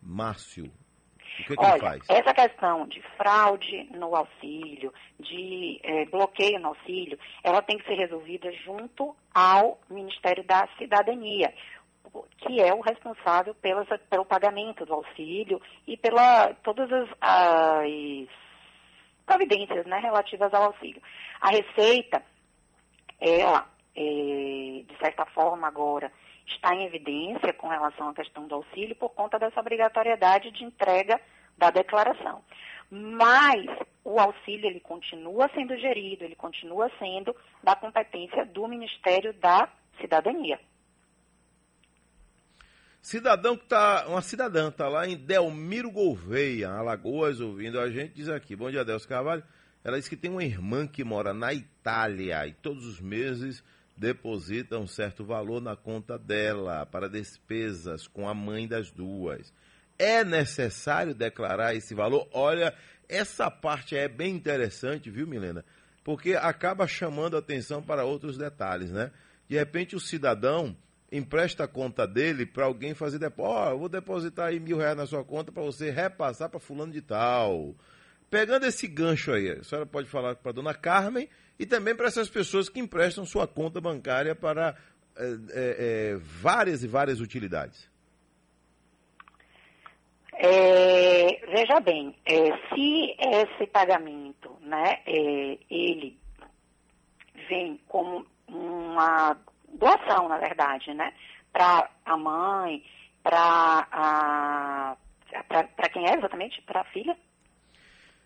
Márcio, 0.00 0.72
o 1.40 1.44
que, 1.44 1.56
que 1.56 1.64
Olha, 1.64 1.72
ele 1.72 1.80
faz? 1.80 2.02
essa 2.08 2.34
questão 2.34 2.86
de 2.88 3.02
fraude 3.16 3.88
no 3.92 4.14
auxílio, 4.14 4.92
de 5.20 5.80
eh, 5.82 6.04
bloqueio 6.06 6.58
no 6.58 6.68
auxílio, 6.68 7.18
ela 7.44 7.62
tem 7.62 7.78
que 7.78 7.84
ser 7.84 7.94
resolvida 7.94 8.50
junto 8.64 9.14
ao 9.34 9.80
Ministério 9.88 10.44
da 10.44 10.68
Cidadania, 10.78 11.52
que 12.38 12.60
é 12.60 12.72
o 12.72 12.80
responsável 12.80 13.54
pela, 13.54 13.84
pelo 13.84 14.24
pagamento 14.24 14.84
do 14.84 14.94
auxílio 14.94 15.60
e 15.86 15.96
pela 15.96 16.54
todas 16.62 16.90
as, 16.90 17.08
as 17.20 18.28
providências 19.26 19.86
né, 19.86 19.98
relativas 19.98 20.52
ao 20.54 20.64
auxílio. 20.64 21.02
A 21.40 21.50
Receita, 21.50 22.22
ela, 23.20 23.68
eh, 23.94 24.84
de 24.86 24.96
certa 24.98 25.26
forma 25.26 25.66
agora, 25.66 26.10
está 26.46 26.74
em 26.74 26.84
evidência 26.84 27.52
com 27.52 27.68
relação 27.68 28.08
à 28.08 28.14
questão 28.14 28.46
do 28.46 28.54
auxílio 28.54 28.96
por 28.96 29.10
conta 29.10 29.38
dessa 29.38 29.60
obrigatoriedade 29.60 30.50
de 30.50 30.64
entrega 30.64 31.20
da 31.56 31.70
declaração. 31.70 32.42
Mas 32.90 33.66
o 34.02 34.18
auxílio 34.18 34.66
ele 34.66 34.80
continua 34.80 35.50
sendo 35.54 35.76
gerido, 35.76 36.24
ele 36.24 36.34
continua 36.34 36.90
sendo 36.98 37.36
da 37.62 37.76
competência 37.76 38.46
do 38.46 38.66
Ministério 38.66 39.34
da 39.34 39.68
Cidadania. 40.00 40.58
Cidadão 43.00 43.56
que 43.56 43.66
tá, 43.66 44.06
uma 44.08 44.20
cidadã 44.20 44.68
está 44.68 44.88
lá 44.88 45.06
em 45.06 45.16
Delmiro 45.16 45.90
Gouveia, 45.90 46.70
Alagoas, 46.70 47.40
ouvindo 47.40 47.80
a 47.80 47.88
gente, 47.88 48.14
diz 48.14 48.28
aqui, 48.28 48.56
bom 48.56 48.70
dia, 48.70 48.84
Delcio 48.84 49.08
Carvalho. 49.08 49.42
Ela 49.84 49.98
diz 49.98 50.08
que 50.08 50.16
tem 50.16 50.30
uma 50.30 50.44
irmã 50.44 50.86
que 50.86 51.04
mora 51.04 51.32
na 51.32 51.54
Itália 51.54 52.46
e 52.46 52.52
todos 52.52 52.84
os 52.84 53.00
meses 53.00 53.62
deposita 53.96 54.78
um 54.78 54.86
certo 54.86 55.24
valor 55.24 55.62
na 55.62 55.74
conta 55.74 56.18
dela 56.18 56.84
para 56.86 57.08
despesas 57.08 58.06
com 58.06 58.28
a 58.28 58.34
mãe 58.34 58.66
das 58.66 58.90
duas. 58.90 59.52
É 59.98 60.22
necessário 60.24 61.14
declarar 61.14 61.74
esse 61.74 61.94
valor? 61.94 62.28
Olha, 62.32 62.74
essa 63.08 63.50
parte 63.50 63.96
é 63.96 64.08
bem 64.08 64.34
interessante, 64.34 65.10
viu, 65.10 65.26
Milena? 65.26 65.64
Porque 66.04 66.34
acaba 66.34 66.86
chamando 66.86 67.36
atenção 67.36 67.82
para 67.82 68.04
outros 68.04 68.36
detalhes, 68.36 68.90
né? 68.90 69.10
De 69.48 69.56
repente 69.56 69.96
o 69.96 70.00
cidadão 70.00 70.76
empresta 71.10 71.64
a 71.64 71.68
conta 71.68 72.06
dele 72.06 72.44
para 72.44 72.66
alguém 72.66 72.94
fazer 72.94 73.18
depósito. 73.18 73.54
Ó, 73.54 73.70
eu 73.70 73.78
vou 73.78 73.88
depositar 73.88 74.48
aí 74.48 74.60
mil 74.60 74.76
reais 74.76 74.96
na 74.96 75.06
sua 75.06 75.24
conta 75.24 75.50
para 75.50 75.62
você 75.62 75.90
repassar 75.90 76.48
para 76.48 76.60
fulano 76.60 76.92
de 76.92 77.00
tal. 77.00 77.74
Pegando 78.30 78.66
esse 78.66 78.86
gancho 78.86 79.32
aí, 79.32 79.50
a 79.50 79.64
senhora 79.64 79.86
pode 79.86 80.08
falar 80.08 80.36
para 80.36 80.50
a 80.50 80.54
dona 80.54 80.74
Carmen 80.74 81.28
e 81.58 81.64
também 81.64 81.94
para 81.94 82.06
essas 82.06 82.28
pessoas 82.28 82.68
que 82.68 82.78
emprestam 82.78 83.24
sua 83.24 83.46
conta 83.46 83.80
bancária 83.80 84.34
para 84.34 84.76
é, 85.16 85.36
é, 85.52 86.16
várias 86.16 86.84
e 86.84 86.86
várias 86.86 87.20
utilidades. 87.20 87.90
É, 90.40 91.40
veja 91.46 91.80
bem, 91.80 92.14
se 92.68 93.16
esse 93.18 93.66
pagamento, 93.66 94.56
né, 94.60 95.00
ele 95.06 96.16
vem 97.48 97.80
como 97.88 98.24
uma 98.46 99.36
doação, 99.78 100.28
na 100.28 100.36
verdade, 100.38 100.92
né, 100.94 101.12
para 101.52 101.88
a 102.04 102.16
mãe, 102.16 102.82
para 103.22 104.96
para 105.76 105.88
quem 105.90 106.06
é 106.08 106.14
exatamente? 106.16 106.60
Para 106.62 106.80
a 106.80 106.84
filha? 106.84 107.16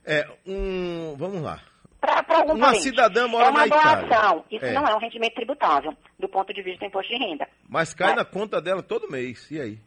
É, 0.04 0.28
um. 0.46 1.14
Vamos 1.16 1.42
lá. 1.42 1.60
Para 2.00 2.38
algum 2.38 2.54
Uma 2.54 2.66
parente. 2.66 2.82
cidadã 2.82 3.28
mora 3.28 3.46
É 3.46 3.50
uma 3.50 3.66
doação. 3.68 4.44
Isso 4.50 4.64
É. 4.64 4.72
não 4.72 4.84
é 4.86 4.94
um 4.94 4.98
rendimento 4.98 5.34
tributável, 5.34 5.96
do 6.18 6.28
ponto 6.28 6.52
de 6.52 6.60
vista 6.62 6.80
do 6.80 6.86
imposto 6.88 7.12
de 7.12 7.18
renda. 7.24 7.48
Mas 7.68 7.94
cai 7.94 8.12
É. 8.12 8.16
na 8.16 8.24
conta 8.24 8.60
dela 8.60 8.82
todo 8.82 9.10
mês. 9.10 9.48
E 9.50 9.60
aí? 9.60 9.78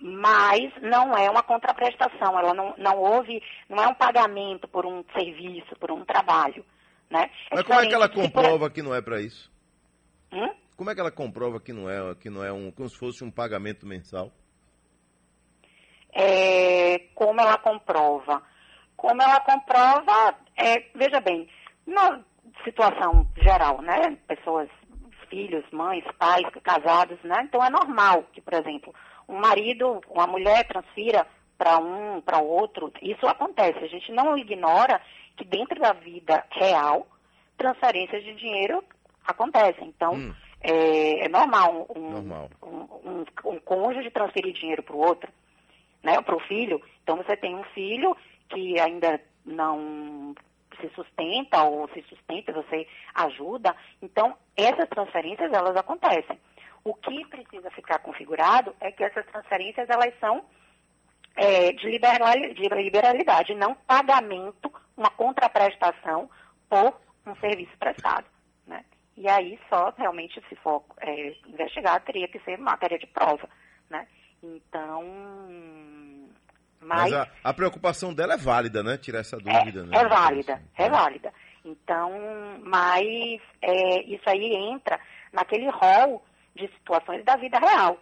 Mas 0.00 0.70
não 0.82 1.16
é 1.16 1.28
uma 1.30 1.42
contraprestação. 1.42 2.38
Ela 2.38 2.52
não, 2.54 2.74
não 2.76 2.98
houve, 2.98 3.42
não 3.68 3.82
é 3.82 3.88
um 3.88 3.94
pagamento 3.94 4.68
por 4.68 4.84
um 4.86 5.02
serviço, 5.14 5.74
por 5.80 5.90
um 5.90 6.04
trabalho. 6.04 6.64
Né? 7.10 7.30
Mas 7.50 7.62
como 7.62 7.80
é 7.80 7.86
que 7.86 7.94
ela 7.94 8.06
se 8.08 8.12
por- 8.14 8.22
comprova 8.24 8.68
que 8.70 8.82
não 8.82 8.94
é 8.94 9.00
para 9.00 9.20
isso? 9.20 9.50
Hum? 10.32 10.54
Como 10.76 10.90
é 10.90 10.94
que 10.94 11.00
ela 11.00 11.10
comprova 11.10 11.60
que 11.60 11.72
não 11.72 11.90
é, 11.90 12.14
que 12.14 12.30
não 12.30 12.44
é 12.44 12.52
um, 12.52 12.70
como 12.70 12.88
se 12.88 12.96
fosse 12.96 13.24
um 13.24 13.30
pagamento 13.30 13.86
mensal? 13.86 14.30
É, 16.12 16.98
como 17.14 17.40
ela 17.40 17.58
comprova? 17.58 18.42
Como 18.96 19.22
ela 19.22 19.40
comprova, 19.40 20.34
é, 20.56 20.90
veja 20.94 21.20
bem, 21.20 21.48
na 21.86 22.20
situação 22.64 23.26
geral, 23.36 23.80
né? 23.82 24.16
Pessoas, 24.26 24.68
filhos, 25.28 25.64
mães, 25.72 26.04
pais, 26.18 26.46
casados, 26.62 27.18
né? 27.22 27.42
Então 27.44 27.64
é 27.64 27.70
normal 27.70 28.24
que, 28.32 28.40
por 28.40 28.54
exemplo, 28.54 28.94
um 29.28 29.38
marido, 29.38 30.00
uma 30.08 30.26
mulher 30.26 30.66
transfira 30.66 31.26
para 31.56 31.78
um, 31.78 32.20
para 32.20 32.38
outro. 32.38 32.92
Isso 33.02 33.26
acontece. 33.26 33.78
A 33.78 33.88
gente 33.88 34.12
não 34.12 34.36
ignora 34.36 35.00
que 35.36 35.44
dentro 35.44 35.80
da 35.80 35.92
vida 35.92 36.44
real, 36.50 37.06
transferências 37.56 38.22
de 38.22 38.34
dinheiro 38.34 38.82
acontecem. 39.28 39.86
Então, 39.88 40.14
Hum. 40.14 40.34
é, 40.60 41.26
é 41.26 41.28
normal 41.28 41.86
um, 41.94 42.10
Normal. 42.10 42.50
um, 42.62 42.76
um, 43.10 43.24
um 43.44 43.60
cônjuge 43.60 44.10
transferir 44.10 44.52
dinheiro 44.54 44.82
para 44.82 44.96
o 44.96 44.98
outro 45.00 45.30
né, 46.02 46.20
para 46.22 46.36
o 46.36 46.40
filho. 46.40 46.80
Então 47.02 47.16
você 47.16 47.36
tem 47.36 47.54
um 47.54 47.64
filho 47.74 48.16
que 48.48 48.78
ainda 48.80 49.20
não 49.44 50.34
se 50.80 50.88
sustenta 50.94 51.62
ou 51.64 51.88
se 51.88 52.02
sustenta, 52.02 52.52
você 52.52 52.86
ajuda. 53.14 53.74
Então 54.00 54.36
essas 54.56 54.88
transferências 54.88 55.52
elas 55.52 55.76
acontecem. 55.76 56.38
O 56.84 56.94
que 56.94 57.24
precisa 57.26 57.70
ficar 57.70 57.98
configurado 57.98 58.74
é 58.80 58.90
que 58.92 59.04
essas 59.04 59.26
transferências 59.26 59.88
elas 59.90 60.14
são 60.20 60.44
é, 61.36 61.72
de, 61.72 61.86
liberali- 61.88 62.54
de 62.54 62.68
liberalidade, 62.68 63.54
não 63.54 63.74
pagamento, 63.74 64.72
uma 64.96 65.10
contraprestação 65.10 66.28
por 66.68 66.94
um 67.26 67.34
serviço 67.36 67.76
prestado. 67.78 68.26
E 69.18 69.28
aí 69.28 69.58
só 69.68 69.92
realmente, 69.98 70.40
se 70.48 70.54
for 70.56 70.84
é, 71.00 71.34
investigado, 71.46 72.04
teria 72.04 72.28
que 72.28 72.38
ser 72.40 72.56
matéria 72.56 72.98
de 72.98 73.06
prova. 73.08 73.48
Né? 73.90 74.06
Então, 74.42 75.02
Mas 76.80 77.10
mas, 77.10 77.12
a, 77.12 77.28
a 77.42 77.52
preocupação 77.52 78.14
dela 78.14 78.34
é 78.34 78.36
válida, 78.36 78.84
né? 78.84 78.96
Tirar 78.96 79.18
essa 79.18 79.36
é, 79.36 79.40
dúvida. 79.40 79.82
né? 79.84 79.98
é 79.98 80.06
válida, 80.06 80.62
é 80.76 80.88
válida. 80.88 81.32
Então, 81.64 82.12
mas 82.62 83.40
é, 83.60 84.02
isso 84.04 84.22
aí 84.28 84.54
entra 84.54 85.00
naquele 85.32 85.68
rol 85.68 86.24
de 86.54 86.68
situações 86.68 87.24
da 87.24 87.36
vida 87.36 87.58
real, 87.58 87.98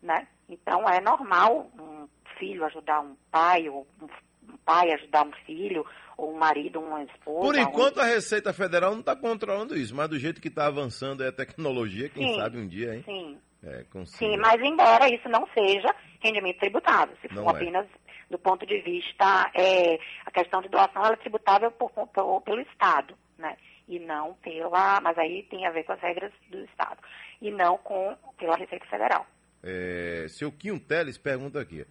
né? 0.00 0.28
Então 0.48 0.88
é 0.88 1.00
normal 1.00 1.68
um 1.78 2.08
filho 2.38 2.64
ajudar 2.66 3.00
um 3.00 3.16
pai, 3.30 3.68
ou 3.68 3.86
um, 4.00 4.56
pai 4.64 4.92
ajudar 4.92 5.26
um 5.26 5.32
filho, 5.44 5.84
um 6.28 6.36
marido, 6.36 6.80
uma 6.80 7.02
esposa. 7.04 7.40
Por 7.40 7.54
um- 7.56 7.58
enquanto 7.58 7.98
a 8.00 8.04
Receita 8.04 8.52
Federal 8.52 8.92
não 8.92 9.00
está 9.00 9.14
controlando 9.16 9.76
isso, 9.76 9.94
mas 9.94 10.08
do 10.08 10.18
jeito 10.18 10.40
que 10.40 10.48
está 10.48 10.66
avançando 10.66 11.22
é 11.24 11.28
a 11.28 11.32
tecnologia, 11.32 12.08
quem 12.08 12.28
Sim. 12.34 12.40
sabe 12.40 12.58
um 12.58 12.66
dia, 12.68 12.94
hein? 12.94 13.02
Sim, 13.04 13.38
É. 13.62 13.84
Sim, 14.06 14.36
mas 14.38 14.60
embora 14.62 15.06
isso 15.14 15.28
não 15.28 15.46
seja 15.52 15.94
rendimento 16.20 16.58
tributável, 16.60 17.14
se 17.20 17.32
Não 17.34 17.44
for 17.44 17.54
é. 17.54 17.56
apenas 17.58 17.86
do 18.30 18.38
ponto 18.38 18.64
de 18.64 18.80
vista, 18.80 19.50
é, 19.54 19.98
a 20.24 20.30
questão 20.30 20.62
de 20.62 20.68
doação 20.68 21.04
ela 21.04 21.12
é 21.14 21.16
tributável 21.16 21.70
por- 21.72 21.90
por- 21.90 22.40
pelo 22.42 22.60
Estado, 22.62 23.14
né? 23.36 23.56
E 23.88 23.98
não 23.98 24.34
pela, 24.34 25.00
mas 25.02 25.18
aí 25.18 25.42
tem 25.50 25.66
a 25.66 25.70
ver 25.72 25.82
com 25.84 25.92
as 25.92 26.00
regras 26.00 26.32
do 26.48 26.58
Estado, 26.64 27.00
e 27.42 27.50
não 27.50 27.76
com 27.78 28.16
pela 28.38 28.56
Receita 28.56 28.86
Federal. 28.86 29.26
É, 29.62 30.26
seu 30.28 30.50
Quinho 30.52 30.78
Teles 30.80 31.18
pergunta 31.18 31.60
aqui. 31.60 31.84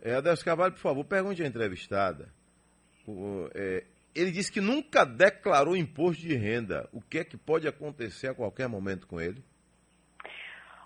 É, 0.00 0.14
Adelso 0.14 0.44
Carvalho, 0.44 0.72
por 0.72 0.80
favor, 0.80 1.04
pergunte 1.04 1.42
à 1.42 1.46
entrevistada. 1.46 2.28
É, 3.54 3.84
ele 4.14 4.30
disse 4.30 4.52
que 4.52 4.60
nunca 4.60 5.04
declarou 5.04 5.76
imposto 5.76 6.22
de 6.22 6.34
renda. 6.34 6.88
O 6.92 7.00
que 7.00 7.18
é 7.18 7.24
que 7.24 7.36
pode 7.36 7.66
acontecer 7.66 8.28
a 8.28 8.34
qualquer 8.34 8.68
momento 8.68 9.06
com 9.06 9.20
ele? 9.20 9.42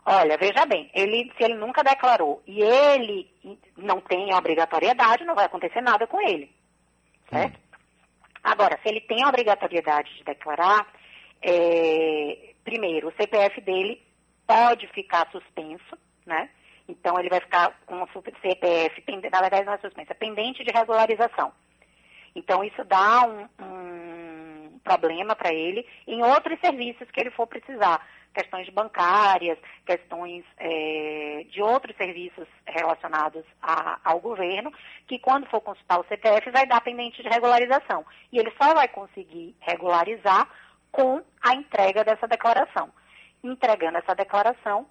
Olha, 0.04 0.38
veja 0.38 0.64
bem, 0.64 0.90
ele, 0.94 1.30
se 1.36 1.44
ele 1.44 1.54
nunca 1.54 1.82
declarou 1.84 2.42
e 2.46 2.62
ele 2.62 3.30
não 3.76 4.00
tem 4.00 4.32
a 4.32 4.38
obrigatoriedade, 4.38 5.24
não 5.24 5.34
vai 5.34 5.44
acontecer 5.44 5.82
nada 5.82 6.06
com 6.06 6.18
ele. 6.26 6.50
Certo? 7.28 7.58
Hum. 7.58 7.68
Agora, 8.42 8.78
se 8.82 8.88
ele 8.88 9.02
tem 9.02 9.22
a 9.22 9.28
obrigatoriedade 9.28 10.16
de 10.16 10.24
declarar, 10.24 10.86
é, 11.42 12.54
primeiro, 12.64 13.08
o 13.08 13.12
CPF 13.12 13.60
dele 13.60 14.02
pode 14.46 14.86
ficar 14.88 15.30
suspenso, 15.30 15.98
né? 16.24 16.48
Então, 16.88 17.18
ele 17.18 17.28
vai 17.28 17.40
ficar 17.40 17.78
com 17.84 18.02
o 18.02 18.08
CPF, 18.40 19.04
na 19.30 19.40
verdade 19.42 19.66
não 19.66 19.74
é 19.74 19.78
suspenso, 19.78 20.10
é 20.10 20.14
pendente 20.14 20.64
de 20.64 20.72
regularização. 20.72 21.52
Então, 22.34 22.62
isso 22.64 22.84
dá 22.84 23.24
um, 23.26 23.48
um 23.64 24.78
problema 24.88 25.36
para 25.36 25.52
ele 25.52 25.86
em 26.06 26.22
outros 26.22 26.58
serviços 26.60 27.10
que 27.10 27.20
ele 27.20 27.30
for 27.30 27.46
precisar. 27.46 28.06
Questões 28.32 28.68
bancárias, 28.70 29.58
questões 29.84 30.44
é, 30.58 31.44
de 31.50 31.60
outros 31.60 31.96
serviços 31.96 32.46
relacionados 32.66 33.44
a, 33.60 33.98
ao 34.04 34.20
governo, 34.20 34.72
que 35.06 35.18
quando 35.18 35.46
for 35.46 35.60
consultar 35.60 35.98
o 35.98 36.04
CPF 36.04 36.50
vai 36.50 36.66
dar 36.66 36.80
pendente 36.80 37.22
de 37.22 37.28
regularização. 37.28 38.04
E 38.32 38.38
ele 38.38 38.52
só 38.60 38.74
vai 38.74 38.88
conseguir 38.88 39.56
regularizar 39.60 40.48
com 40.92 41.22
a 41.42 41.54
entrega 41.54 42.04
dessa 42.04 42.26
declaração. 42.28 42.90
Entregando 43.42 43.98
essa 43.98 44.14
declaração, 44.14 44.86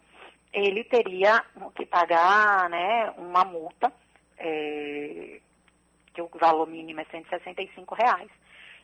ele 0.54 0.84
teria 0.84 1.44
que 1.76 1.86
pagar 1.86 2.70
né, 2.70 3.14
uma 3.18 3.44
multa 3.46 3.92
é, 4.38 5.40
que 6.26 6.38
o 6.38 6.40
valor 6.40 6.68
mínimo 6.68 7.02
é 7.02 7.06
165 7.06 7.94
reais. 7.94 8.30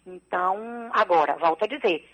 Então, 0.06 0.92
agora, 0.94 1.36
volto 1.38 1.64
a 1.64 1.68
dizer, 1.68 2.06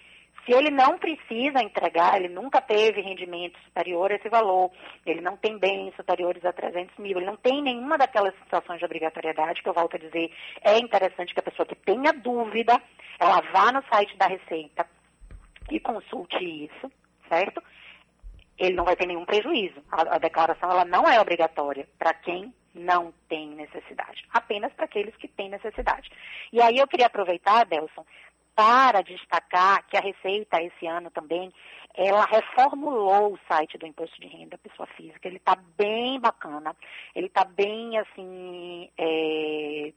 se 0.46 0.54
ele 0.54 0.70
não 0.70 0.98
precisa 0.98 1.62
entregar, 1.62 2.18
ele 2.18 2.34
nunca 2.34 2.62
teve 2.62 3.02
rendimento 3.02 3.60
superior 3.66 4.12
a 4.12 4.16
esse 4.16 4.30
valor, 4.30 4.72
ele 5.06 5.22
não 5.22 5.36
tem 5.38 5.58
bens 5.58 5.96
superiores 5.96 6.44
a 6.46 6.54
300 6.54 6.98
mil, 6.98 7.18
ele 7.18 7.26
não 7.26 7.36
tem 7.36 7.62
nenhuma 7.62 7.98
daquelas 7.98 8.34
situações 8.40 8.80
de 8.80 8.86
obrigatoriedade, 8.86 9.62
que 9.62 9.70
eu 9.70 9.74
volto 9.74 9.96
a 9.96 10.00
dizer, 10.00 10.32
é 10.62 10.78
interessante 10.78 11.34
que 11.34 11.40
a 11.40 11.44
pessoa 11.44 11.66
que 11.66 11.76
tenha 11.76 12.14
dúvida, 12.14 12.82
ela 13.20 13.42
vá 13.52 13.72
no 13.72 13.84
site 13.92 14.16
da 14.18 14.28
Receita 14.28 14.88
e 15.70 15.80
consulte 15.80 16.44
isso, 16.44 16.92
certo? 17.28 17.62
Ele 18.58 18.76
não 18.76 18.86
vai 18.86 18.96
ter 18.96 19.08
nenhum 19.08 19.26
prejuízo. 19.26 19.82
A, 19.92 20.16
a 20.16 20.18
declaração 20.18 20.70
ela 20.70 20.86
não 20.86 21.08
é 21.08 21.20
obrigatória 21.20 21.88
para 21.98 22.14
quem 22.14 22.54
não 22.74 23.14
tem 23.28 23.50
necessidade, 23.50 24.26
apenas 24.32 24.72
para 24.74 24.86
aqueles 24.86 25.16
que 25.16 25.28
têm 25.28 25.50
necessidade. 25.50 26.10
E 26.52 26.62
aí 26.62 26.78
eu 26.78 26.88
queria 26.88 27.08
aproveitar, 27.08 27.66
Delson, 27.66 28.06
para 28.60 29.02
destacar 29.02 29.88
que 29.88 29.96
a 29.96 30.02
Receita 30.02 30.62
esse 30.62 30.86
ano 30.86 31.10
também, 31.12 31.50
ela 31.96 32.26
reformulou 32.26 33.34
o 33.34 33.40
site 33.48 33.78
do 33.78 33.88
Imposto 33.88 34.20
de 34.20 34.28
Renda 34.28 34.58
Pessoa 34.58 34.86
Física. 34.98 35.30
Ele 35.30 35.38
está 35.38 35.56
bem 35.56 36.20
bacana, 36.20 36.76
ele 37.16 37.28
está 37.28 37.46
bem 37.46 37.98
assim 37.98 38.90
é, 38.98 39.94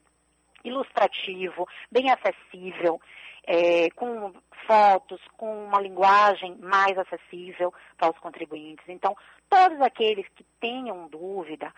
ilustrativo, 0.64 1.66
bem 1.90 2.08
acessível. 2.10 3.00
É, 3.44 3.90
com 3.96 4.32
fotos, 4.68 5.20
com 5.36 5.66
uma 5.66 5.80
linguagem 5.80 6.56
mais 6.58 6.96
acessível 6.96 7.74
para 7.96 8.12
os 8.12 8.18
contribuintes. 8.20 8.84
Então, 8.88 9.16
todos 9.50 9.80
aqueles 9.80 10.28
que 10.28 10.44
tenham 10.60 11.08
dúvida, 11.08 11.74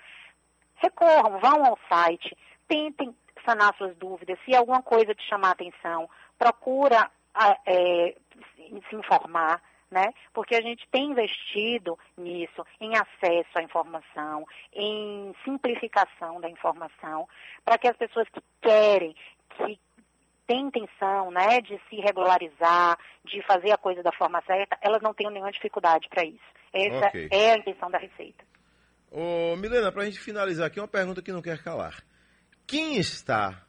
recorram, 0.85 1.39
vão 1.39 1.65
ao 1.65 1.79
site, 1.89 2.37
tentem 2.69 3.15
sanar 3.45 3.75
suas 3.77 3.97
dúvidas. 3.97 4.39
Se 4.45 4.55
alguma 4.55 4.83
coisa 4.83 5.15
te 5.15 5.23
chamar 5.29 5.49
a 5.49 5.53
atenção, 5.53 6.09
procura 6.39 7.11
é, 7.67 8.15
se 8.89 8.97
informar, 8.97 9.63
né? 9.91 10.13
Porque 10.33 10.55
a 10.55 10.61
gente 10.61 10.87
tem 10.91 11.11
investido 11.11 11.99
nisso, 12.17 12.65
em 12.81 12.93
acesso 12.97 13.59
à 13.59 13.63
informação, 13.63 14.47
em 14.73 15.35
simplificação 15.45 16.41
da 16.41 16.49
informação, 16.49 17.29
para 17.65 17.79
que 17.79 17.89
as 17.89 17.97
pessoas 17.97 18.29
que 18.29 18.41
querem, 18.61 19.15
que 19.57 19.79
têm 20.47 20.67
intenção, 20.67 21.31
né, 21.31 21.61
de 21.61 21.81
se 21.89 21.97
regularizar, 21.97 22.99
de 23.25 23.41
fazer 23.43 23.73
a 23.73 23.79
coisa 23.79 24.03
da 24.03 24.13
forma 24.13 24.43
certa, 24.43 24.77
elas 24.81 25.01
não 25.01 25.15
tenham 25.15 25.33
nenhuma 25.33 25.53
dificuldade 25.53 26.09
para 26.09 26.25
isso. 26.25 26.45
Essa 26.73 27.09
okay. 27.09 27.29
é 27.31 27.53
a 27.53 27.59
intenção 27.59 27.91
da 27.91 27.99
Receita. 27.99 28.45
Ô, 29.17 29.55
Milena, 29.55 29.93
para 29.93 30.03
a 30.03 30.07
gente 30.07 30.19
finalizar 30.19 30.67
aqui, 30.67 30.81
uma 30.81 30.89
pergunta 30.89 31.23
que 31.23 31.31
não 31.31 31.41
quer 31.41 31.63
calar. 31.63 32.03
Quem 32.67 32.97
está 32.97 33.65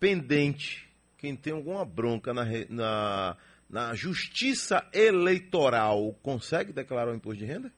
pendente, 0.00 0.92
quem 1.16 1.36
tem 1.36 1.52
alguma 1.52 1.84
bronca 1.84 2.34
na, 2.34 2.44
na, 2.68 3.36
na 3.70 3.94
justiça 3.94 4.84
eleitoral, 4.92 6.12
consegue 6.24 6.72
declarar 6.72 7.12
o 7.12 7.14
imposto 7.14 7.38
de 7.38 7.44
renda? 7.44 7.72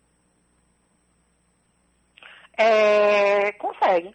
É, 2.56 3.52
consegue. 3.52 4.14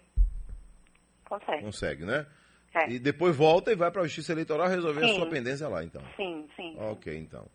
Consegue. 1.26 1.64
Consegue, 1.64 2.04
né? 2.04 2.26
É. 2.74 2.90
E 2.90 2.98
depois 2.98 3.36
volta 3.36 3.72
e 3.72 3.76
vai 3.76 3.92
para 3.92 4.02
a 4.02 4.06
Justiça 4.06 4.32
Eleitoral 4.32 4.68
resolver 4.68 5.06
sim. 5.06 5.12
a 5.12 5.16
sua 5.16 5.30
pendência 5.30 5.68
lá, 5.68 5.84
então. 5.84 6.02
Sim, 6.16 6.50
sim. 6.56 6.76
Ok, 6.80 7.16
então. 7.16 7.48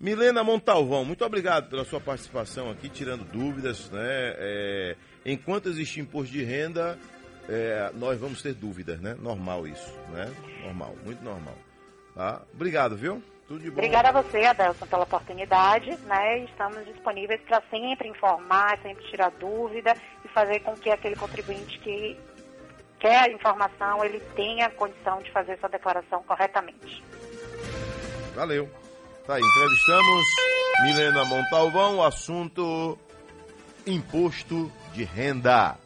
Milena 0.00 0.44
Montalvão, 0.44 1.04
muito 1.04 1.24
obrigado 1.24 1.68
pela 1.68 1.84
sua 1.84 2.00
participação 2.00 2.70
aqui, 2.70 2.88
tirando 2.88 3.24
dúvidas. 3.24 3.90
Né? 3.90 4.00
É, 4.38 4.96
enquanto 5.26 5.68
existir 5.68 6.00
imposto 6.00 6.32
de 6.32 6.44
renda, 6.44 6.96
é, 7.48 7.90
nós 7.94 8.18
vamos 8.20 8.40
ter 8.40 8.54
dúvidas, 8.54 9.00
né? 9.00 9.16
Normal 9.18 9.66
isso, 9.66 9.92
né? 10.10 10.32
Normal, 10.62 10.94
muito 11.04 11.24
normal. 11.24 11.56
Tá? 12.14 12.42
Obrigado, 12.54 12.96
viu? 12.96 13.20
Tudo 13.48 13.60
de 13.60 13.70
bom. 13.70 13.78
Obrigada 13.78 14.10
a 14.10 14.22
você, 14.22 14.44
Adelson, 14.44 14.86
pela 14.86 15.02
oportunidade. 15.02 15.96
Né? 16.04 16.44
Estamos 16.44 16.84
disponíveis 16.86 17.40
para 17.40 17.60
sempre 17.68 18.08
informar, 18.08 18.78
sempre 18.82 19.04
tirar 19.06 19.30
dúvida 19.32 19.96
e 20.24 20.28
fazer 20.28 20.60
com 20.60 20.74
que 20.74 20.90
aquele 20.90 21.16
contribuinte 21.16 21.76
que 21.80 22.16
quer 23.00 23.30
a 23.30 23.32
informação, 23.32 24.04
ele 24.04 24.20
tenha 24.36 24.70
condição 24.70 25.20
de 25.22 25.30
fazer 25.32 25.58
sua 25.58 25.68
declaração 25.68 26.22
corretamente. 26.22 27.02
Valeu. 28.34 28.68
Tá 29.28 29.34
aí, 29.34 29.42
entrevistamos 29.42 30.24
Milena 30.84 31.22
Montalvão, 31.26 32.02
assunto 32.02 32.98
imposto 33.86 34.72
de 34.94 35.04
renda. 35.04 35.78